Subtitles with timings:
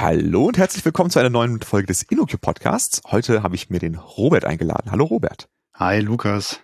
[0.00, 3.02] Hallo und herzlich willkommen zu einer neuen Folge des InnoQ Podcasts.
[3.10, 4.90] Heute habe ich mir den Robert eingeladen.
[4.90, 5.50] Hallo Robert.
[5.74, 6.58] Hi Lukas.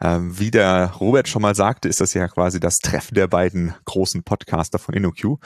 [0.00, 3.74] Ähm, wie der Robert schon mal sagte, ist das ja quasi das Treffen der beiden
[3.84, 5.38] großen Podcaster von InnoQ.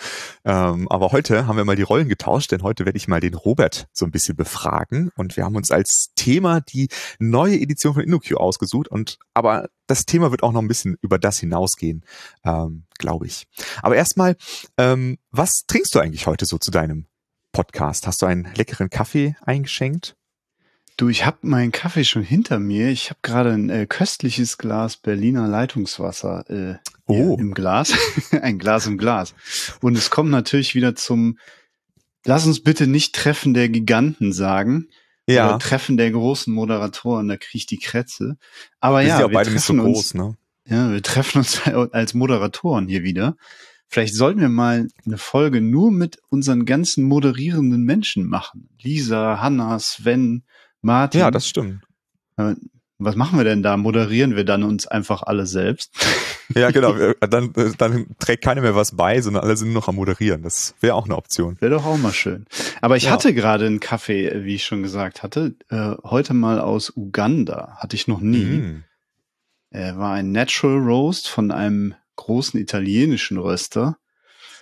[0.45, 3.35] Ähm, aber heute haben wir mal die Rollen getauscht, denn heute werde ich mal den
[3.35, 5.11] Robert so ein bisschen befragen.
[5.17, 6.89] Und wir haben uns als Thema die
[7.19, 8.89] neue Edition von InnoQ ausgesucht.
[8.89, 12.05] Und aber das Thema wird auch noch ein bisschen über das hinausgehen,
[12.45, 13.47] ähm, glaube ich.
[13.83, 14.37] Aber erstmal,
[14.77, 17.07] was trinkst du eigentlich heute so zu deinem
[17.53, 18.07] Podcast?
[18.07, 20.17] Hast du einen leckeren Kaffee eingeschenkt?
[20.97, 22.91] Du, ich habe meinen Kaffee schon hinter mir.
[22.91, 26.75] Ich habe gerade ein äh, köstliches Glas Berliner Leitungswasser äh,
[27.07, 27.37] oh.
[27.39, 27.95] im Glas.
[28.43, 29.35] ein Glas im Glas.
[29.81, 31.39] Und es kommt natürlich wieder zum
[32.27, 34.89] Lass uns bitte nicht Treffen der Giganten sagen.
[35.27, 35.49] Ja.
[35.49, 38.37] Oder Treffen der großen Moderatoren, da kriege ich die Krätze.
[38.81, 40.37] Aber wir ja, wir beide treffen so uns, ne?
[40.67, 43.37] Ja, wir treffen uns als Moderatoren hier wieder.
[43.91, 48.69] Vielleicht sollten wir mal eine Folge nur mit unseren ganzen moderierenden Menschen machen.
[48.81, 50.45] Lisa, Hanna, Sven,
[50.81, 51.23] Martin.
[51.23, 51.83] Ja, das stimmt.
[52.37, 52.55] Äh,
[52.99, 53.77] was machen wir denn da?
[53.77, 55.93] Moderieren wir dann uns einfach alle selbst?
[56.57, 56.95] Ja, genau.
[57.21, 60.43] Dann, äh, dann trägt keiner mehr was bei, sondern alle sind nur noch am Moderieren.
[60.43, 61.57] Das wäre auch eine Option.
[61.61, 62.45] Wäre doch auch mal schön.
[62.81, 63.13] Aber ich ja.
[63.13, 67.77] hatte gerade einen Kaffee, äh, wie ich schon gesagt hatte, äh, heute mal aus Uganda.
[67.77, 68.45] Hatte ich noch nie.
[68.45, 68.85] Mm.
[69.71, 73.97] Er war ein Natural Roast von einem großen italienischen Röster.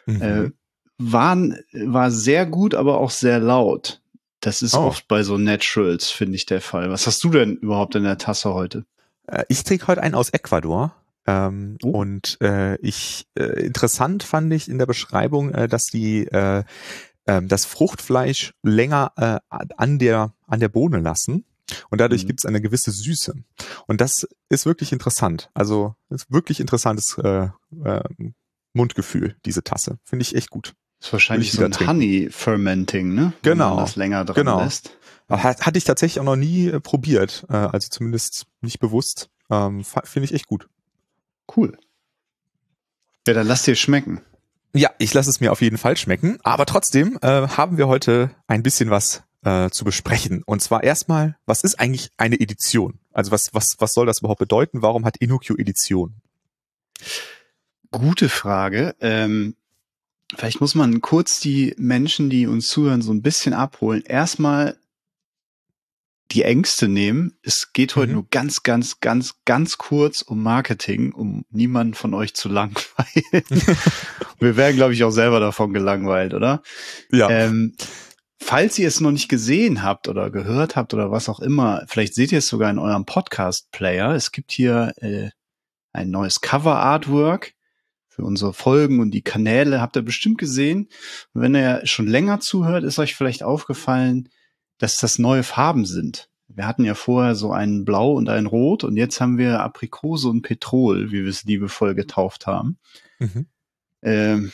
[0.07, 0.23] Mhm.
[0.23, 0.51] Äh,
[0.99, 4.01] waren, war sehr gut, aber auch sehr laut.
[4.41, 4.81] Das ist oh.
[4.81, 6.91] oft bei so Naturals, finde ich, der Fall.
[6.91, 8.85] Was hast du denn überhaupt in der Tasse heute?
[9.27, 10.95] Äh, ich trinke heute einen aus Ecuador.
[11.27, 11.91] Ähm, oh.
[11.91, 16.65] Und äh, ich äh, interessant fand ich in der Beschreibung, äh, dass die äh,
[17.27, 19.39] äh, das Fruchtfleisch länger äh,
[19.77, 21.45] an der an der Bohne lassen
[21.91, 22.29] und dadurch mhm.
[22.29, 23.35] gibt es eine gewisse Süße.
[23.87, 25.51] Und das ist wirklich interessant.
[25.55, 27.49] Also ist wirklich interessantes äh,
[27.85, 28.03] äh,
[28.73, 29.99] Mundgefühl diese Tasse.
[30.05, 30.75] Finde ich echt gut.
[31.01, 31.93] Das ist wahrscheinlich so ein trinken.
[31.93, 33.33] Honey Fermenting, ne?
[33.43, 33.71] Genau.
[33.71, 34.63] Wenn man das länger dran genau.
[34.63, 34.91] lässt.
[35.29, 39.29] Hat, hatte ich tatsächlich auch noch nie äh, probiert, äh, also zumindest nicht bewusst.
[39.51, 40.69] Ähm, Finde ich echt gut.
[41.55, 41.77] Cool.
[43.27, 44.23] Ja, dann lass dir schmecken.
[44.75, 46.39] Ja, ich lasse es mir auf jeden Fall schmecken.
[46.43, 50.43] Aber trotzdem äh, haben wir heute ein bisschen was äh, zu besprechen.
[50.45, 52.99] Und zwar erstmal, was ist eigentlich eine Edition?
[53.13, 54.83] Also was, was, was soll das überhaupt bedeuten?
[54.83, 56.15] Warum hat InnoQ Edition?
[57.91, 58.95] Gute Frage.
[59.01, 59.55] Ähm,
[60.37, 64.03] Vielleicht muss man kurz die Menschen, die uns zuhören, so ein bisschen abholen.
[64.03, 64.77] Erstmal
[66.33, 67.39] die Ängste nehmen.
[67.43, 68.15] Es geht heute mhm.
[68.15, 73.45] nur ganz, ganz, ganz, ganz kurz um Marketing, um niemanden von euch zu langweilen.
[74.39, 76.63] Wir werden, glaube ich, auch selber davon gelangweilt, oder?
[77.11, 77.31] Ja.
[77.31, 77.75] Ähm,
[78.41, 82.15] falls ihr es noch nicht gesehen habt oder gehört habt oder was auch immer, vielleicht
[82.15, 84.13] seht ihr es sogar in eurem Podcast-Player.
[84.13, 85.31] Es gibt hier äh,
[85.93, 87.55] ein neues Cover-Artwork
[88.09, 90.89] für unsere Folgen und die Kanäle habt ihr bestimmt gesehen.
[91.35, 94.29] Und wenn ihr schon länger zuhört, ist euch vielleicht aufgefallen,
[94.79, 96.29] dass das neue Farben sind.
[96.49, 100.29] Wir hatten ja vorher so einen Blau und einen Rot und jetzt haben wir Aprikose
[100.29, 102.79] und Petrol, wie wir es liebevoll getauft haben.
[103.19, 103.47] Mhm.
[104.03, 104.53] Ähm,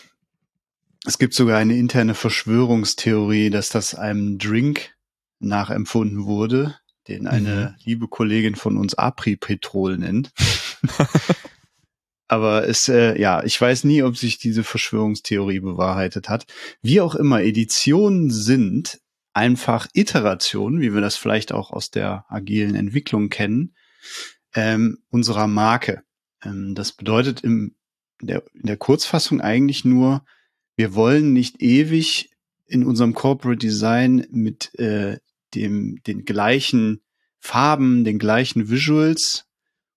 [1.04, 4.94] es gibt sogar eine interne Verschwörungstheorie, dass das einem Drink
[5.38, 6.76] nachempfunden wurde,
[7.08, 7.84] den eine mhm.
[7.84, 10.32] liebe Kollegin von uns Apri-Petrol nennt.
[12.28, 16.46] Aber es, äh, ja, ich weiß nie, ob sich diese Verschwörungstheorie bewahrheitet hat.
[16.80, 18.98] Wie auch immer, Editionen sind
[19.34, 23.74] einfach Iterationen, wie wir das vielleicht auch aus der agilen Entwicklung kennen,
[24.54, 26.02] ähm, unserer Marke.
[26.42, 27.76] Ähm, das bedeutet im,
[28.22, 30.24] der, in der Kurzfassung eigentlich nur,
[30.76, 32.30] wir wollen nicht ewig
[32.66, 35.18] in unserem Corporate Design mit äh,
[35.54, 37.02] dem, den gleichen
[37.38, 39.46] Farben, den gleichen Visuals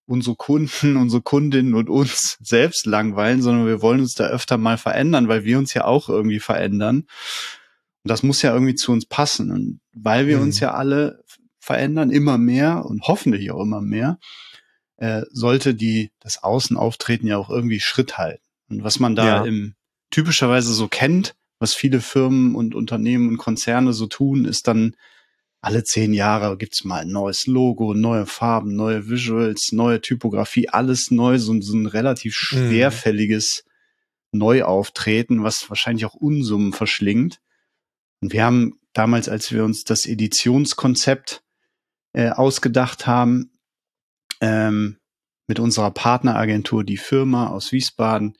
[0.08, 4.78] unsere Kunden, unsere Kundinnen und uns selbst langweilen, sondern wir wollen uns da öfter mal
[4.78, 7.06] verändern, weil wir uns ja auch irgendwie verändern.
[8.04, 9.50] Und das muss ja irgendwie zu uns passen.
[9.50, 10.44] Und weil wir mhm.
[10.44, 11.22] uns ja alle
[11.60, 14.18] verändern, immer mehr und hoffentlich auch immer mehr,
[14.96, 18.44] äh, sollte die, das Außenauftreten ja auch irgendwie Schritt halten.
[18.70, 19.44] Und was man da ja.
[19.44, 19.74] im
[20.10, 24.94] typischerweise so kennt, was viele Firmen und Unternehmen und Konzerne so tun, ist dann
[25.60, 31.10] alle zehn Jahre gibt's mal ein neues Logo, neue Farben, neue Visuals, neue Typografie, alles
[31.10, 32.36] neu, so, so ein relativ mhm.
[32.36, 33.64] schwerfälliges
[34.32, 34.38] mhm.
[34.38, 37.40] Neuauftreten, was wahrscheinlich auch Unsummen verschlingt.
[38.20, 41.42] Und wir haben damals, als wir uns das Editionskonzept
[42.12, 43.50] äh, ausgedacht haben,
[44.40, 44.98] ähm,
[45.48, 48.36] mit unserer Partneragentur, die Firma aus Wiesbaden,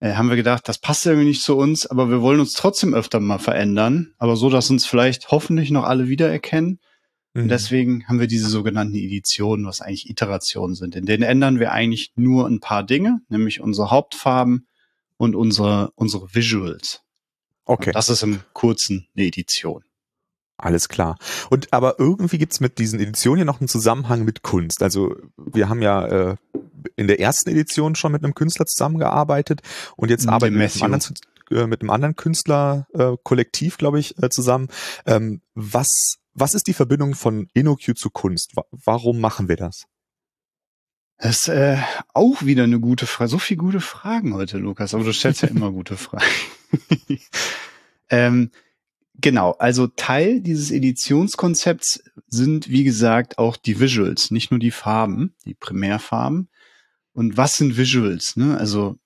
[0.00, 2.94] äh, haben wir gedacht, das passt irgendwie nicht zu uns, aber wir wollen uns trotzdem
[2.94, 6.80] öfter mal verändern, aber so, dass uns vielleicht hoffentlich noch alle wiedererkennen.
[7.32, 7.42] Mhm.
[7.42, 10.96] Und deswegen haben wir diese sogenannten Editionen, was eigentlich Iterationen sind.
[10.96, 14.66] In denen ändern wir eigentlich nur ein paar Dinge, nämlich unsere Hauptfarben
[15.16, 17.00] und unsere, unsere Visuals.
[17.64, 17.90] Okay.
[17.90, 19.82] Und das ist im kurzen eine Edition.
[20.58, 21.16] Alles klar.
[21.50, 24.82] Und aber irgendwie gibt's mit diesen Editionen ja noch einen Zusammenhang mit Kunst.
[24.82, 26.36] Also wir haben ja äh,
[26.96, 29.60] in der ersten Edition schon mit einem Künstler zusammengearbeitet
[29.96, 31.14] und jetzt arbeiten wir mit einem anderen,
[31.50, 34.68] äh, mit einem anderen Künstlerkollektiv, äh, glaube ich, äh, zusammen.
[35.04, 38.54] Ähm, was, was ist die Verbindung von InnoQ zu Kunst?
[38.70, 39.84] Warum machen wir das?
[41.18, 41.78] Das ist äh,
[42.12, 43.30] auch wieder eine gute Frage.
[43.30, 46.24] So viele gute Fragen heute, Lukas, aber du stellst ja immer gute Fragen.
[48.10, 48.50] ähm,
[49.20, 55.34] genau, also Teil dieses Editionskonzepts sind, wie gesagt, auch die Visuals, nicht nur die Farben,
[55.44, 56.48] die Primärfarben.
[57.12, 58.36] Und was sind Visuals?
[58.36, 58.56] Ne?
[58.58, 58.98] Also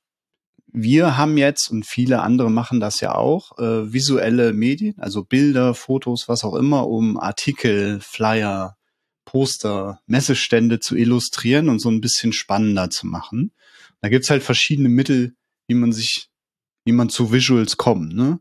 [0.73, 5.75] wir haben jetzt, und viele andere machen das ja auch, äh, visuelle Medien, also Bilder,
[5.75, 8.77] Fotos, was auch immer, um Artikel, Flyer,
[9.25, 13.53] Poster, Messestände zu illustrieren und so ein bisschen spannender zu machen.
[14.01, 15.35] Da gibt's halt verschiedene Mittel,
[15.67, 16.31] wie man sich,
[16.85, 18.15] wie man zu Visuals kommt.
[18.15, 18.41] Ne?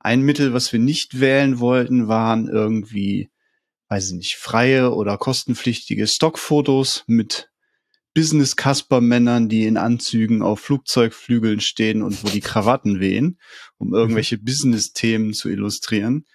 [0.00, 3.30] Ein Mittel, was wir nicht wählen wollten, waren irgendwie,
[3.88, 7.50] weiß ich nicht, freie oder kostenpflichtige Stockfotos mit
[8.14, 13.38] Business-Kasper-Männern, die in Anzügen auf Flugzeugflügeln stehen und wo die Krawatten wehen,
[13.78, 16.26] um irgendwelche Business-Themen zu illustrieren.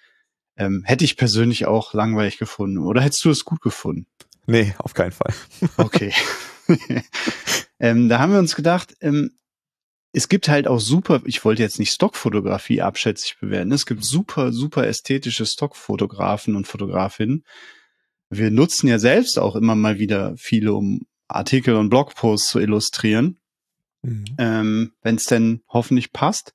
[0.56, 2.78] Ähm, hätte ich persönlich auch langweilig gefunden.
[2.78, 4.06] Oder hättest du es gut gefunden?
[4.46, 5.34] Nee, auf keinen Fall.
[5.76, 6.14] okay.
[7.80, 9.32] ähm, da haben wir uns gedacht, ähm,
[10.16, 14.50] es gibt halt auch super, ich wollte jetzt nicht Stockfotografie abschätzig bewerten, es gibt super,
[14.50, 17.44] super ästhetische Stockfotografen und Fotografinnen.
[18.30, 23.40] Wir nutzen ja selbst auch immer mal wieder viele, um Artikel und Blogposts zu illustrieren,
[24.00, 24.24] mhm.
[24.38, 26.54] ähm, wenn es denn hoffentlich passt.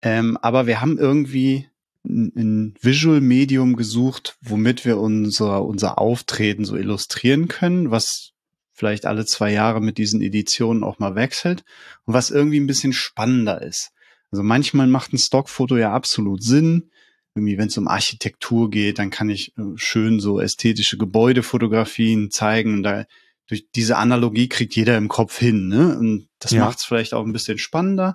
[0.00, 1.68] Ähm, aber wir haben irgendwie
[2.04, 8.34] ein Visual Medium gesucht, womit wir unser, unser Auftreten so illustrieren können, was
[8.78, 11.64] vielleicht alle zwei Jahre mit diesen Editionen auch mal wechselt
[12.04, 13.90] und was irgendwie ein bisschen spannender ist.
[14.30, 16.90] Also manchmal macht ein Stockfoto ja absolut Sinn.
[17.34, 22.74] Irgendwie, wenn es um Architektur geht, dann kann ich äh, schön so ästhetische Gebäudefotografien zeigen
[22.74, 23.04] und da
[23.48, 25.98] durch diese Analogie kriegt jeder im Kopf hin, ne?
[25.98, 26.64] Und das ja.
[26.64, 28.14] macht es vielleicht auch ein bisschen spannender.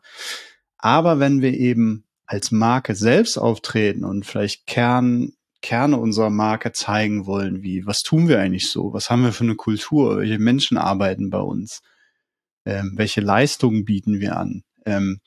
[0.77, 5.33] Aber wenn wir eben als Marke selbst auftreten und vielleicht Kern,
[5.63, 8.93] Kerne unserer Marke zeigen wollen, wie, was tun wir eigentlich so?
[8.93, 10.17] Was haben wir für eine Kultur?
[10.17, 11.81] Welche Menschen arbeiten bei uns?
[12.65, 14.63] Ähm, welche Leistungen bieten wir an?
[14.85, 15.19] Ähm,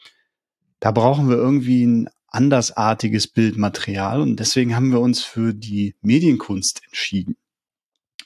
[0.78, 6.82] da brauchen wir irgendwie ein andersartiges Bildmaterial und deswegen haben wir uns für die Medienkunst
[6.84, 7.36] entschieden.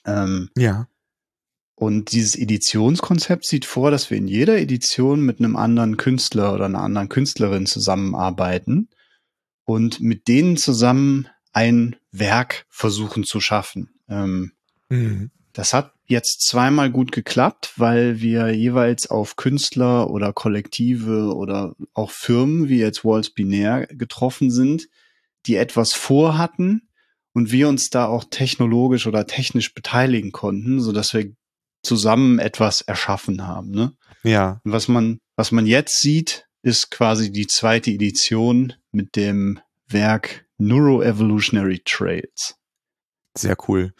[0.05, 0.89] Ähm, ja.
[1.77, 6.67] Und dieses Editionskonzept sieht vor, dass wir in jeder Edition mit einem anderen Künstler oder
[6.67, 8.89] einer anderen Künstlerin zusammenarbeiten
[9.65, 13.91] und mit denen zusammen ein Werk versuchen zu schaffen.
[14.09, 14.53] Ähm,
[14.89, 15.31] mhm.
[15.53, 22.11] Das hat jetzt zweimal gut geklappt, weil wir jeweils auf Künstler oder Kollektive oder auch
[22.11, 24.89] Firmen wie jetzt Walls Binär getroffen sind,
[25.47, 26.89] die etwas vorhatten
[27.33, 31.33] und wir uns da auch technologisch oder technisch beteiligen konnten, so dass wir
[31.83, 33.71] zusammen etwas erschaffen haben.
[33.71, 33.93] Ne?
[34.23, 34.61] Ja.
[34.65, 40.47] Und was man, was man jetzt sieht, ist quasi die zweite Edition mit dem Werk
[40.61, 42.57] Neuroevolutionary Trails.
[43.37, 43.93] Sehr cool.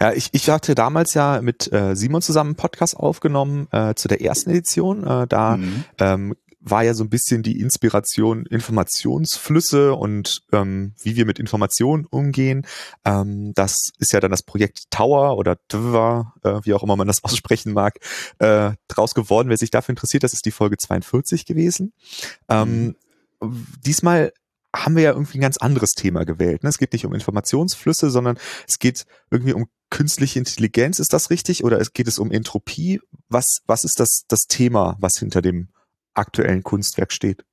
[0.00, 4.08] Ja, ich, ich hatte damals ja mit äh, Simon zusammen einen Podcast aufgenommen äh, zu
[4.08, 5.06] der ersten Edition.
[5.06, 5.84] Äh, da mhm.
[5.98, 12.06] ähm, war ja so ein bisschen die Inspiration Informationsflüsse und ähm, wie wir mit Informationen
[12.06, 12.66] umgehen.
[13.04, 17.06] Ähm, das ist ja dann das Projekt Tower oder Twa, äh, wie auch immer man
[17.06, 17.98] das aussprechen mag,
[18.38, 19.50] äh, draus geworden.
[19.50, 21.92] Wer sich dafür interessiert, das ist die Folge 42 gewesen.
[22.48, 22.96] Ähm,
[23.40, 23.66] mhm.
[23.84, 24.32] Diesmal
[24.74, 26.62] haben wir ja irgendwie ein ganz anderes Thema gewählt.
[26.62, 26.68] Ne?
[26.68, 30.98] Es geht nicht um Informationsflüsse, sondern es geht irgendwie um künstliche Intelligenz.
[30.98, 31.64] Ist das richtig?
[31.64, 33.00] Oder es geht es um Entropie?
[33.28, 35.68] Was, was ist das, das Thema, was hinter dem
[36.18, 37.44] aktuellen Kunstwerk steht.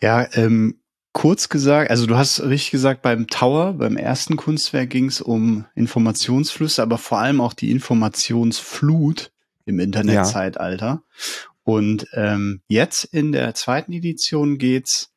[0.00, 0.80] Ja, ähm,
[1.12, 5.64] kurz gesagt, also du hast richtig gesagt, beim Tower, beim ersten Kunstwerk ging es um
[5.74, 9.32] Informationsflüsse, aber vor allem auch die Informationsflut
[9.64, 10.86] im Internetzeitalter.
[10.86, 11.02] Ja.
[11.64, 15.11] Und ähm, jetzt in der zweiten Edition geht's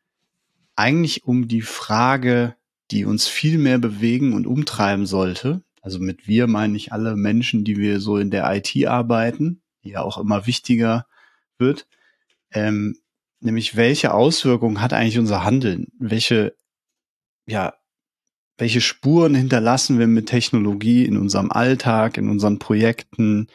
[0.76, 2.56] eigentlich um die Frage,
[2.92, 5.64] die uns viel mehr bewegen und umtreiben sollte.
[5.82, 9.92] Also mit wir meine ich alle Menschen, die wir so in der IT arbeiten, die
[9.92, 11.06] ja auch immer wichtiger
[11.58, 11.88] wird
[12.56, 12.98] ähm,
[13.42, 15.88] nämlich welche Auswirkungen hat eigentlich unser Handeln?
[16.00, 16.56] Welche,
[17.46, 17.74] ja,
[18.58, 23.48] welche Spuren hinterlassen wir mit Technologie in unserem Alltag, in unseren Projekten?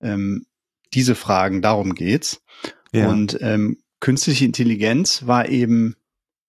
[0.00, 0.46] Ähm,
[0.94, 2.40] diese Fragen, darum geht's.
[2.92, 3.08] Ja.
[3.10, 5.96] Und ähm, künstliche Intelligenz war eben,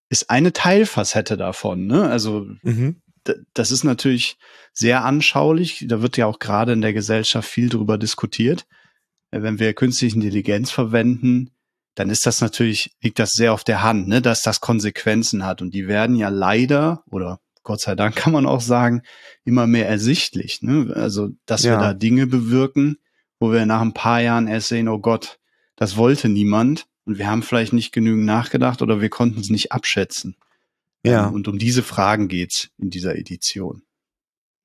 [0.10, 1.88] ist eine Teilfacette davon.
[1.88, 2.10] Ne?
[2.10, 3.02] Also mhm.
[3.54, 4.38] das ist natürlich
[4.74, 5.86] sehr anschaulich.
[5.88, 8.66] Da wird ja auch gerade in der Gesellschaft viel drüber diskutiert.
[9.32, 11.52] Wenn wir künstliche Intelligenz verwenden,
[11.96, 15.62] dann ist das natürlich, liegt das sehr auf der Hand, ne, dass das Konsequenzen hat.
[15.62, 19.02] Und die werden ja leider, oder Gott sei Dank kann man auch sagen,
[19.44, 20.62] immer mehr ersichtlich.
[20.62, 20.94] Ne?
[20.94, 21.72] Also, dass ja.
[21.72, 22.98] wir da Dinge bewirken,
[23.40, 25.40] wo wir nach ein paar Jahren erst sehen, oh Gott,
[25.76, 26.88] das wollte niemand.
[27.06, 30.36] Und wir haben vielleicht nicht genügend nachgedacht oder wir konnten es nicht abschätzen.
[31.04, 31.28] Ja.
[31.28, 33.84] Und um diese Fragen geht's in dieser Edition.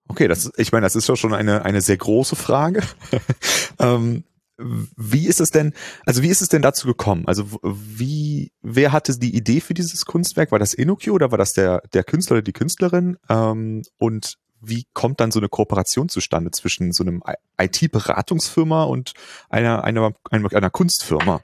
[0.08, 2.82] Okay, das, ich meine, das ist ja schon eine, eine sehr große Frage.
[3.78, 4.24] ähm,
[4.58, 5.72] wie ist es denn,
[6.04, 7.24] also wie ist es denn dazu gekommen?
[7.26, 10.52] Also wie, wer hatte die Idee für dieses Kunstwerk?
[10.52, 13.16] War das InnoQ oder war das der, der Künstler oder die Künstlerin?
[13.28, 17.22] Ähm, und wie kommt dann so eine Kooperation zustande zwischen so einem
[17.58, 19.12] IT-Beratungsfirma und
[19.48, 21.42] einer, einer, einer, einer Kunstfirma?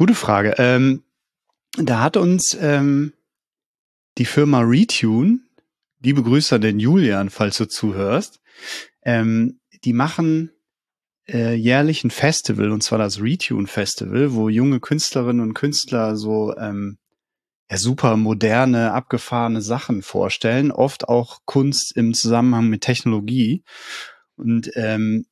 [0.00, 0.54] Gute Frage.
[0.56, 1.04] Ähm,
[1.76, 3.12] da hat uns ähm,
[4.16, 5.40] die Firma Retune,
[6.02, 8.40] liebe Grüße an den Julian, falls du zuhörst,
[9.02, 10.52] ähm, die machen
[11.28, 16.56] äh, jährlich ein Festival, und zwar das Retune Festival, wo junge Künstlerinnen und Künstler so
[16.56, 16.96] ähm,
[17.70, 23.64] ja, super moderne, abgefahrene Sachen vorstellen, oft auch Kunst im Zusammenhang mit Technologie.
[24.36, 25.26] Und ähm,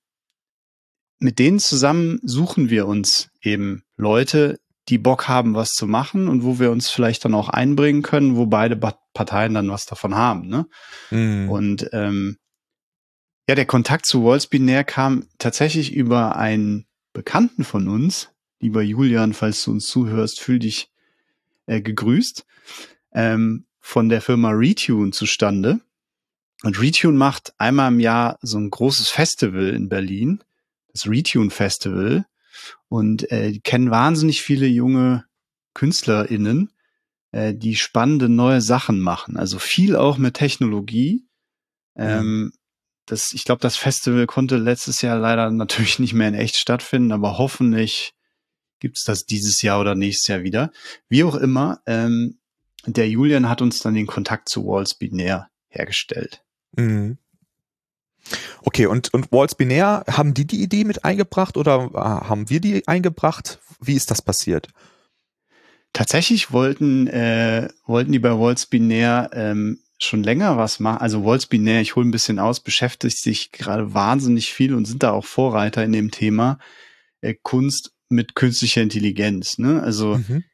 [1.20, 6.44] mit denen zusammen suchen wir uns eben Leute, die Bock haben, was zu machen und
[6.44, 10.48] wo wir uns vielleicht dann auch einbringen können, wo beide Parteien dann was davon haben.
[10.48, 10.66] Ne?
[11.10, 11.50] Mhm.
[11.50, 12.38] Und ähm,
[13.46, 18.30] ja, der Kontakt zu Wolfsbinär kam tatsächlich über einen Bekannten von uns.
[18.60, 20.90] Lieber Julian, falls du uns zuhörst, fühl dich
[21.66, 22.46] äh, gegrüßt.
[23.12, 25.80] Ähm, von der Firma Retune zustande.
[26.62, 30.44] Und Retune macht einmal im Jahr so ein großes Festival in Berlin,
[30.92, 32.26] das Retune Festival.
[32.88, 35.24] Und äh, kennen wahnsinnig viele junge
[35.74, 36.72] KünstlerInnen,
[37.32, 39.36] äh, die spannende neue Sachen machen.
[39.36, 41.26] Also viel auch mit Technologie.
[41.96, 42.52] Ähm,
[43.06, 47.12] das, ich glaube, das Festival konnte letztes Jahr leider natürlich nicht mehr in echt stattfinden,
[47.12, 48.14] aber hoffentlich
[48.80, 50.70] gibt's das dieses Jahr oder nächstes Jahr wieder.
[51.08, 52.38] Wie auch immer, ähm,
[52.86, 56.44] der Julian hat uns dann den Kontakt zu Walls Binär hergestellt.
[56.76, 57.18] Mhm.
[58.62, 62.60] Okay, und, und Walls Binär, haben die die Idee mit eingebracht oder äh, haben wir
[62.60, 63.58] die eingebracht?
[63.80, 64.68] Wie ist das passiert?
[65.92, 71.00] Tatsächlich wollten, äh, wollten die bei Walls Binär ähm, schon länger was machen.
[71.00, 75.02] Also Walls Binär, ich hole ein bisschen aus, beschäftigt sich gerade wahnsinnig viel und sind
[75.02, 76.58] da auch Vorreiter in dem Thema
[77.20, 79.58] äh, Kunst mit künstlicher Intelligenz.
[79.58, 79.82] Ne?
[79.82, 80.44] Also mhm.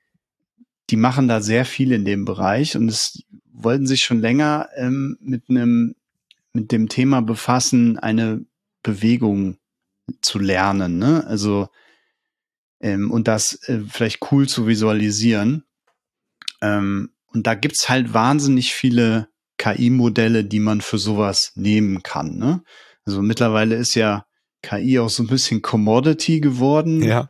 [0.90, 5.16] die machen da sehr viel in dem Bereich und es wollten sich schon länger ähm,
[5.20, 5.94] mit einem
[6.54, 8.46] mit dem Thema befassen, eine
[8.82, 9.58] Bewegung
[10.22, 10.98] zu lernen.
[10.98, 11.26] Ne?
[11.26, 11.68] Also
[12.80, 15.64] ähm, und das äh, vielleicht cool zu visualisieren.
[16.62, 22.38] Ähm, und da gibt's halt wahnsinnig viele KI-Modelle, die man für sowas nehmen kann.
[22.38, 22.62] Ne?
[23.04, 24.26] Also mittlerweile ist ja
[24.62, 27.02] KI auch so ein bisschen Commodity geworden.
[27.02, 27.28] Ja.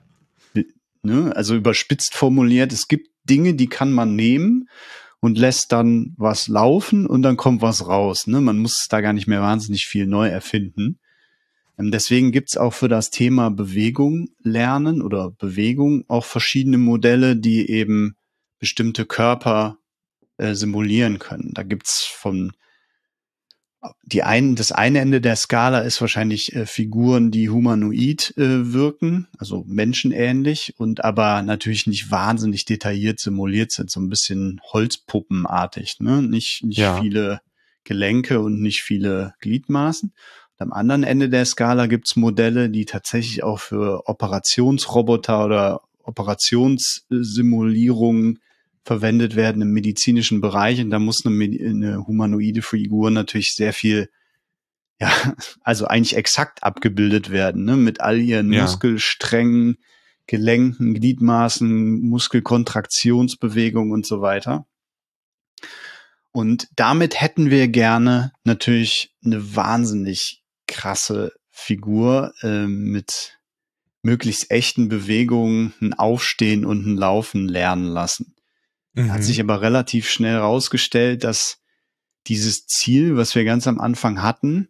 [1.03, 1.35] Ne?
[1.35, 4.69] Also überspitzt formuliert, es gibt Dinge, die kann man nehmen
[5.25, 8.27] und lässt dann was laufen und dann kommt was raus.
[8.27, 8.43] Ne?
[8.43, 10.99] Man muss da gar nicht mehr wahnsinnig viel neu erfinden.
[11.79, 17.71] Ähm, deswegen gibt's auch für das Thema Bewegung lernen oder Bewegung auch verschiedene Modelle, die
[17.71, 18.17] eben
[18.59, 19.79] bestimmte Körper
[20.37, 21.53] äh, simulieren können.
[21.55, 22.53] Da gibt's von
[24.03, 29.29] die ein, das eine Ende der Skala ist wahrscheinlich äh, Figuren, die humanoid äh, wirken,
[29.39, 36.23] also menschenähnlich und aber natürlich nicht wahnsinnig detailliert simuliert sind, so ein bisschen Holzpuppenartig, ne?
[36.23, 36.99] Nicht, nicht ja.
[37.01, 37.41] viele
[37.85, 40.11] Gelenke und nicht viele Gliedmaßen.
[40.11, 48.39] Und am anderen Ende der Skala gibt's Modelle, die tatsächlich auch für Operationsroboter oder Operationssimulierungen
[48.85, 54.11] verwendet werden im medizinischen Bereich und da muss eine, eine humanoide Figur natürlich sehr viel
[55.01, 55.11] ja,
[55.63, 58.63] also eigentlich exakt abgebildet werden, ne, mit all ihren ja.
[58.63, 59.79] Muskelsträngen,
[60.27, 64.67] Gelenken, Gliedmaßen, Muskelkontraktionsbewegungen und so weiter.
[66.33, 73.39] Und damit hätten wir gerne natürlich eine wahnsinnig krasse Figur äh, mit
[74.03, 78.34] möglichst echten Bewegungen, ein Aufstehen und ein Laufen lernen lassen.
[78.95, 79.13] Mhm.
[79.13, 81.59] Hat sich aber relativ schnell herausgestellt, dass
[82.27, 84.69] dieses Ziel, was wir ganz am Anfang hatten,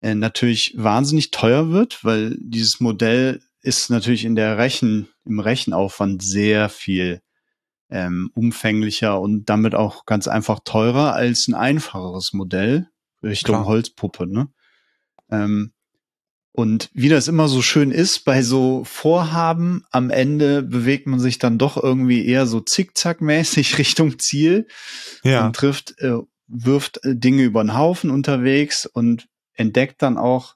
[0.00, 6.22] äh, natürlich wahnsinnig teuer wird, weil dieses Modell ist natürlich in der Rechen, im Rechenaufwand
[6.22, 7.22] sehr viel
[7.90, 12.88] ähm, umfänglicher und damit auch ganz einfach teurer als ein einfacheres Modell
[13.22, 13.66] Richtung Klar.
[13.66, 14.26] Holzpuppe.
[14.26, 14.48] Ne?
[15.30, 15.72] Ähm,
[16.56, 21.40] und wie das immer so schön ist, bei so Vorhaben, am Ende bewegt man sich
[21.40, 24.68] dann doch irgendwie eher so zickzackmäßig Richtung Ziel
[25.24, 25.44] ja.
[25.44, 30.54] und trifft, äh, wirft äh, Dinge über den Haufen unterwegs und entdeckt dann auch,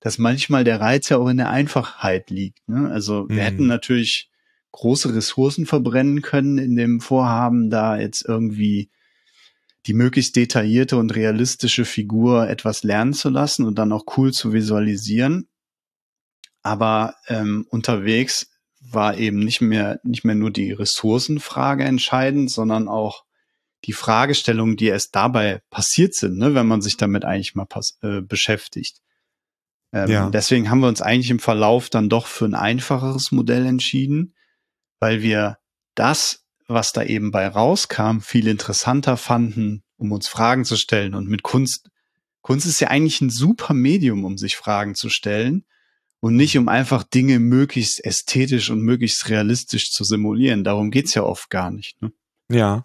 [0.00, 2.68] dass manchmal der Reiz ja auch in der Einfachheit liegt.
[2.68, 2.90] Ne?
[2.90, 3.40] Also wir mhm.
[3.40, 4.28] hätten natürlich
[4.72, 8.90] große Ressourcen verbrennen können in dem Vorhaben, da jetzt irgendwie
[9.86, 14.52] die möglichst detaillierte und realistische Figur etwas lernen zu lassen und dann auch cool zu
[14.52, 15.48] visualisieren.
[16.62, 18.50] Aber ähm, unterwegs
[18.80, 23.24] war eben nicht mehr nicht mehr nur die Ressourcenfrage entscheidend, sondern auch
[23.84, 27.66] die Fragestellungen, die erst dabei passiert sind, ne, wenn man sich damit eigentlich mal
[28.02, 29.00] äh, beschäftigt.
[29.92, 30.30] Ähm, ja.
[30.30, 34.34] Deswegen haben wir uns eigentlich im Verlauf dann doch für ein einfacheres Modell entschieden,
[34.98, 35.58] weil wir
[35.94, 41.14] das, was da eben bei rauskam, viel interessanter fanden, um uns Fragen zu stellen.
[41.14, 41.88] Und mit Kunst,
[42.42, 45.64] Kunst ist ja eigentlich ein super Medium, um sich Fragen zu stellen
[46.20, 50.64] und nicht um einfach Dinge möglichst ästhetisch und möglichst realistisch zu simulieren.
[50.64, 52.00] Darum geht's ja oft gar nicht.
[52.02, 52.12] Ne?
[52.50, 52.84] Ja,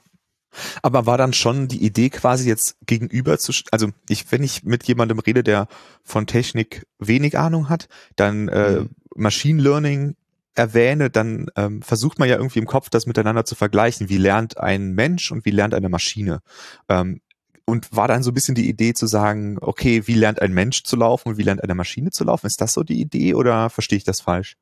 [0.81, 4.83] aber war dann schon die Idee quasi jetzt gegenüber zu, also ich, wenn ich mit
[4.83, 5.67] jemandem rede, der
[6.03, 8.89] von Technik wenig Ahnung hat, dann äh, mhm.
[9.15, 10.15] Machine Learning
[10.55, 14.09] erwähne, dann ähm, versucht man ja irgendwie im Kopf das miteinander zu vergleichen.
[14.09, 16.41] Wie lernt ein Mensch und wie lernt eine Maschine?
[16.89, 17.21] Ähm,
[17.65, 20.83] und war dann so ein bisschen die Idee zu sagen, okay, wie lernt ein Mensch
[20.83, 22.47] zu laufen und wie lernt eine Maschine zu laufen?
[22.47, 24.57] Ist das so die Idee oder verstehe ich das falsch?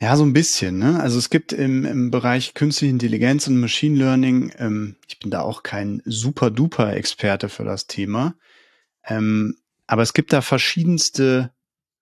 [0.00, 0.78] Ja, so ein bisschen.
[0.78, 1.00] Ne?
[1.00, 5.40] Also es gibt im, im Bereich künstliche Intelligenz und Machine Learning, ähm, ich bin da
[5.42, 8.34] auch kein super duper Experte für das Thema,
[9.04, 11.52] ähm, aber es gibt da verschiedenste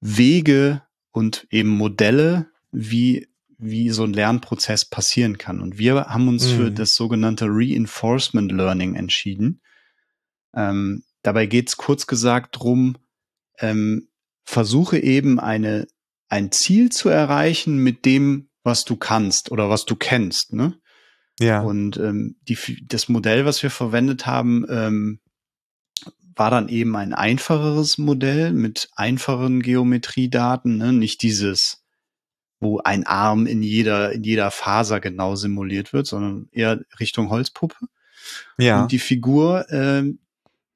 [0.01, 5.61] Wege und eben Modelle, wie wie so ein Lernprozess passieren kann.
[5.61, 6.57] Und wir haben uns mhm.
[6.57, 9.63] für das sogenannte Reinforcement Learning entschieden.
[10.55, 12.99] Ähm, dabei geht es kurz gesagt drum,
[13.59, 14.09] ähm,
[14.45, 15.87] versuche eben eine
[16.29, 20.53] ein Ziel zu erreichen mit dem, was du kannst oder was du kennst.
[20.53, 20.79] Ne?
[21.39, 21.61] Ja.
[21.61, 25.21] Und ähm, die, das Modell, was wir verwendet haben, ähm,
[26.35, 30.93] war dann eben ein einfacheres Modell mit einfachen Geometriedaten, ne?
[30.93, 31.86] nicht dieses,
[32.61, 37.77] wo ein Arm in jeder, in jeder Faser genau simuliert wird, sondern eher Richtung Holzpuppe.
[38.59, 38.83] Ja.
[38.83, 40.05] Und die Figur, äh,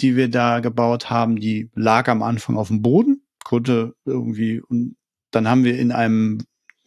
[0.00, 4.62] die wir da gebaut haben, die lag am Anfang auf dem Boden, konnte irgendwie
[5.30, 6.38] dann haben wir in einem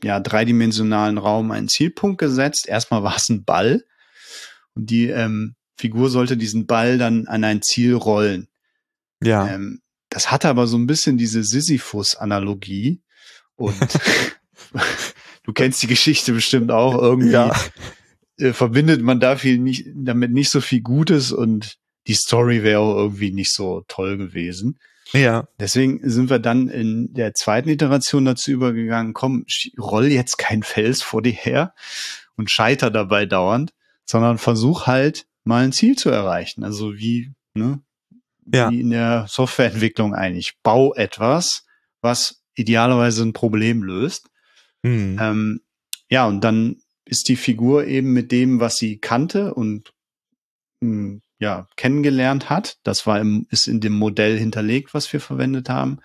[0.03, 2.67] ja, dreidimensionalen Raum einen Zielpunkt gesetzt.
[2.67, 3.83] Erstmal war es ein Ball
[4.75, 8.47] und die ähm, Figur sollte diesen Ball dann an ein Ziel rollen.
[9.23, 9.47] Ja.
[9.47, 13.01] Ähm, das hatte aber so ein bisschen diese Sisyphus-Analogie
[13.55, 13.75] und
[15.43, 17.31] du kennst die Geschichte bestimmt auch irgendwie.
[17.31, 17.55] Ja.
[18.37, 22.79] Äh, verbindet man da viel nicht, damit nicht so viel Gutes und die Story wäre
[22.79, 24.79] auch irgendwie nicht so toll gewesen.
[25.13, 25.47] Ja.
[25.59, 29.45] Deswegen sind wir dann in der zweiten Iteration dazu übergegangen, komm,
[29.79, 31.73] roll jetzt kein Fels vor dir her
[32.35, 33.73] und scheiter dabei dauernd,
[34.05, 36.63] sondern versuch halt mal ein Ziel zu erreichen.
[36.63, 37.81] Also wie, ne,
[38.51, 38.71] ja.
[38.71, 40.57] wie in der Softwareentwicklung eigentlich.
[40.63, 41.65] Bau etwas,
[42.01, 44.29] was idealerweise ein Problem löst.
[44.83, 45.17] Mhm.
[45.19, 45.61] Ähm,
[46.09, 49.93] ja, und dann ist die Figur eben mit dem, was sie kannte und
[50.81, 55.19] mh, hm, ja, kennengelernt hat, das war im, ist in dem Modell hinterlegt, was wir
[55.19, 55.99] verwendet haben,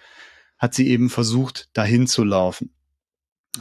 [0.58, 2.74] hat sie eben versucht, dahin zu laufen.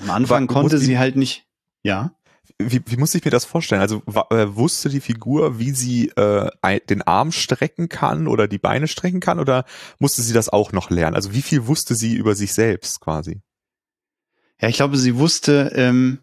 [0.02, 1.46] Am Anfang war, konnte sie halt nicht,
[1.84, 2.16] ja.
[2.58, 3.82] Wie, wie muss ich mir das vorstellen?
[3.82, 4.02] Also
[4.32, 9.20] äh, wusste die Figur, wie sie äh, den Arm strecken kann oder die Beine strecken
[9.20, 9.64] kann oder
[10.00, 11.16] musste sie das auch noch lernen?
[11.16, 13.42] Also wie viel wusste sie über sich selbst quasi?
[14.62, 16.20] Ja, ich glaube, sie wusste, ähm,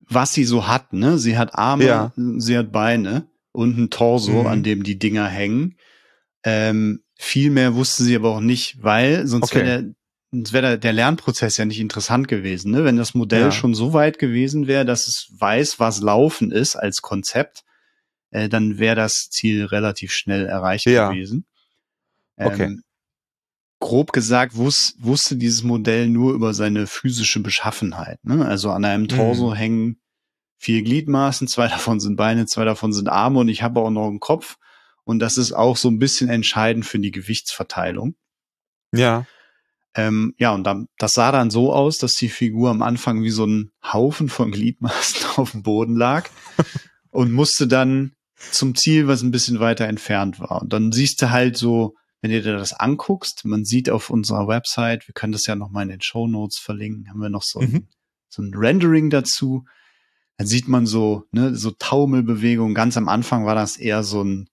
[0.00, 0.92] was sie so hat.
[0.92, 1.18] Ne?
[1.18, 2.12] Sie hat Arme, ja.
[2.38, 4.46] sie hat Beine und ein Torso, mhm.
[4.46, 5.76] an dem die Dinger hängen.
[6.44, 9.64] Ähm, viel mehr wusste sie aber auch nicht, weil sonst okay.
[9.64, 9.94] wäre der,
[10.32, 12.72] sonst wäre der, der Lernprozess ja nicht interessant gewesen.
[12.72, 12.84] Ne?
[12.84, 13.52] Wenn das Modell ja.
[13.52, 17.64] schon so weit gewesen wäre, dass es weiß, was Laufen ist als Konzept,
[18.30, 21.10] äh, dann wäre das Ziel relativ schnell erreicht ja.
[21.10, 21.46] gewesen.
[22.36, 22.76] Ähm, okay.
[23.82, 28.24] Grob gesagt wus wusste dieses Modell nur über seine physische Beschaffenheit.
[28.24, 28.46] Ne?
[28.46, 29.54] Also an einem Torso mhm.
[29.54, 30.00] hängen
[30.56, 34.06] vier Gliedmaßen, zwei davon sind Beine, zwei davon sind Arme und ich habe auch noch
[34.06, 34.56] einen Kopf.
[35.02, 38.14] Und das ist auch so ein bisschen entscheidend für die Gewichtsverteilung.
[38.94, 39.26] Ja.
[39.96, 43.30] Ähm, ja, und dann, das sah dann so aus, dass die Figur am Anfang wie
[43.30, 46.30] so ein Haufen von Gliedmaßen auf dem Boden lag
[47.10, 48.12] und musste dann
[48.52, 50.62] zum Ziel, was ein bisschen weiter entfernt war.
[50.62, 54.48] Und dann siehst du halt so, wenn du dir das anguckst, man sieht auf unserer
[54.48, 57.60] Website, wir können das ja nochmal in den Show Notes verlinken, haben wir noch so,
[57.60, 57.74] mhm.
[57.74, 57.88] ein,
[58.30, 59.66] so ein Rendering dazu
[60.42, 62.74] dann sieht man so, ne, so Taumelbewegungen.
[62.74, 64.48] Ganz am Anfang war das eher so ein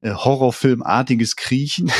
[0.00, 1.92] äh, Horrorfilmartiges Kriechen.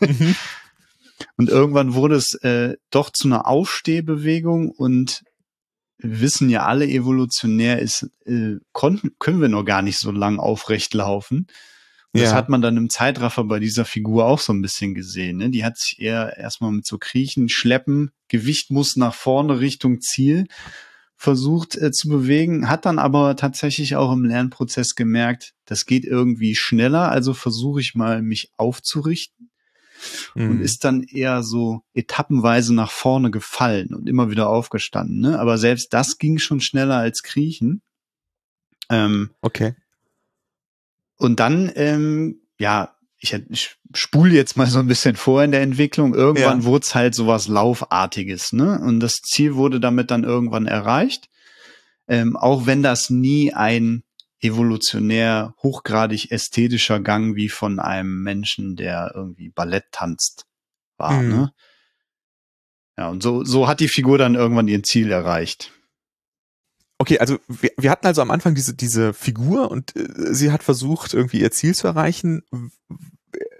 [0.00, 0.36] Mhm.
[1.36, 5.22] Und irgendwann wurde es äh, doch zu einer Aufstehbewegung und
[5.98, 10.40] wir wissen ja alle evolutionär ist, äh, konnten, können wir noch gar nicht so lang
[10.40, 11.46] aufrecht laufen.
[12.14, 12.34] Das Ja.
[12.34, 15.38] hat man dann im Zeitraffer bei dieser Figur auch so ein bisschen gesehen.
[15.38, 15.50] Ne?
[15.50, 20.46] Die hat sich eher erstmal mit so Kriechen, Schleppen, Gewicht muss nach vorne Richtung Ziel
[21.16, 26.56] versucht äh, zu bewegen, hat dann aber tatsächlich auch im Lernprozess gemerkt, das geht irgendwie
[26.56, 29.50] schneller, also versuche ich mal, mich aufzurichten
[30.34, 30.60] und Mhm.
[30.62, 35.20] ist dann eher so etappenweise nach vorne gefallen und immer wieder aufgestanden.
[35.20, 35.38] Ne?
[35.38, 37.82] Aber selbst das ging schon schneller als Kriechen.
[38.90, 39.74] Ähm, Okay.
[41.22, 45.62] Und dann, ähm, ja, ich, ich spule jetzt mal so ein bisschen vor in der
[45.62, 46.12] Entwicklung.
[46.14, 46.64] Irgendwann Ja.
[46.64, 48.80] wurde es halt sowas Laufartiges, ne?
[48.80, 51.28] Und das Ziel wurde damit dann irgendwann erreicht.
[52.08, 54.02] Ähm, auch wenn das nie ein
[54.40, 60.46] evolutionär hochgradig ästhetischer Gang wie von einem Menschen, der irgendwie Ballett tanzt,
[60.96, 61.28] war, Mhm.
[61.28, 61.52] ne?
[62.98, 65.70] Ja, und so, so hat die Figur dann irgendwann ihr Ziel erreicht.
[67.02, 70.62] Okay, also wir, wir hatten also am Anfang diese, diese Figur und äh, sie hat
[70.62, 72.42] versucht, irgendwie ihr Ziel zu erreichen.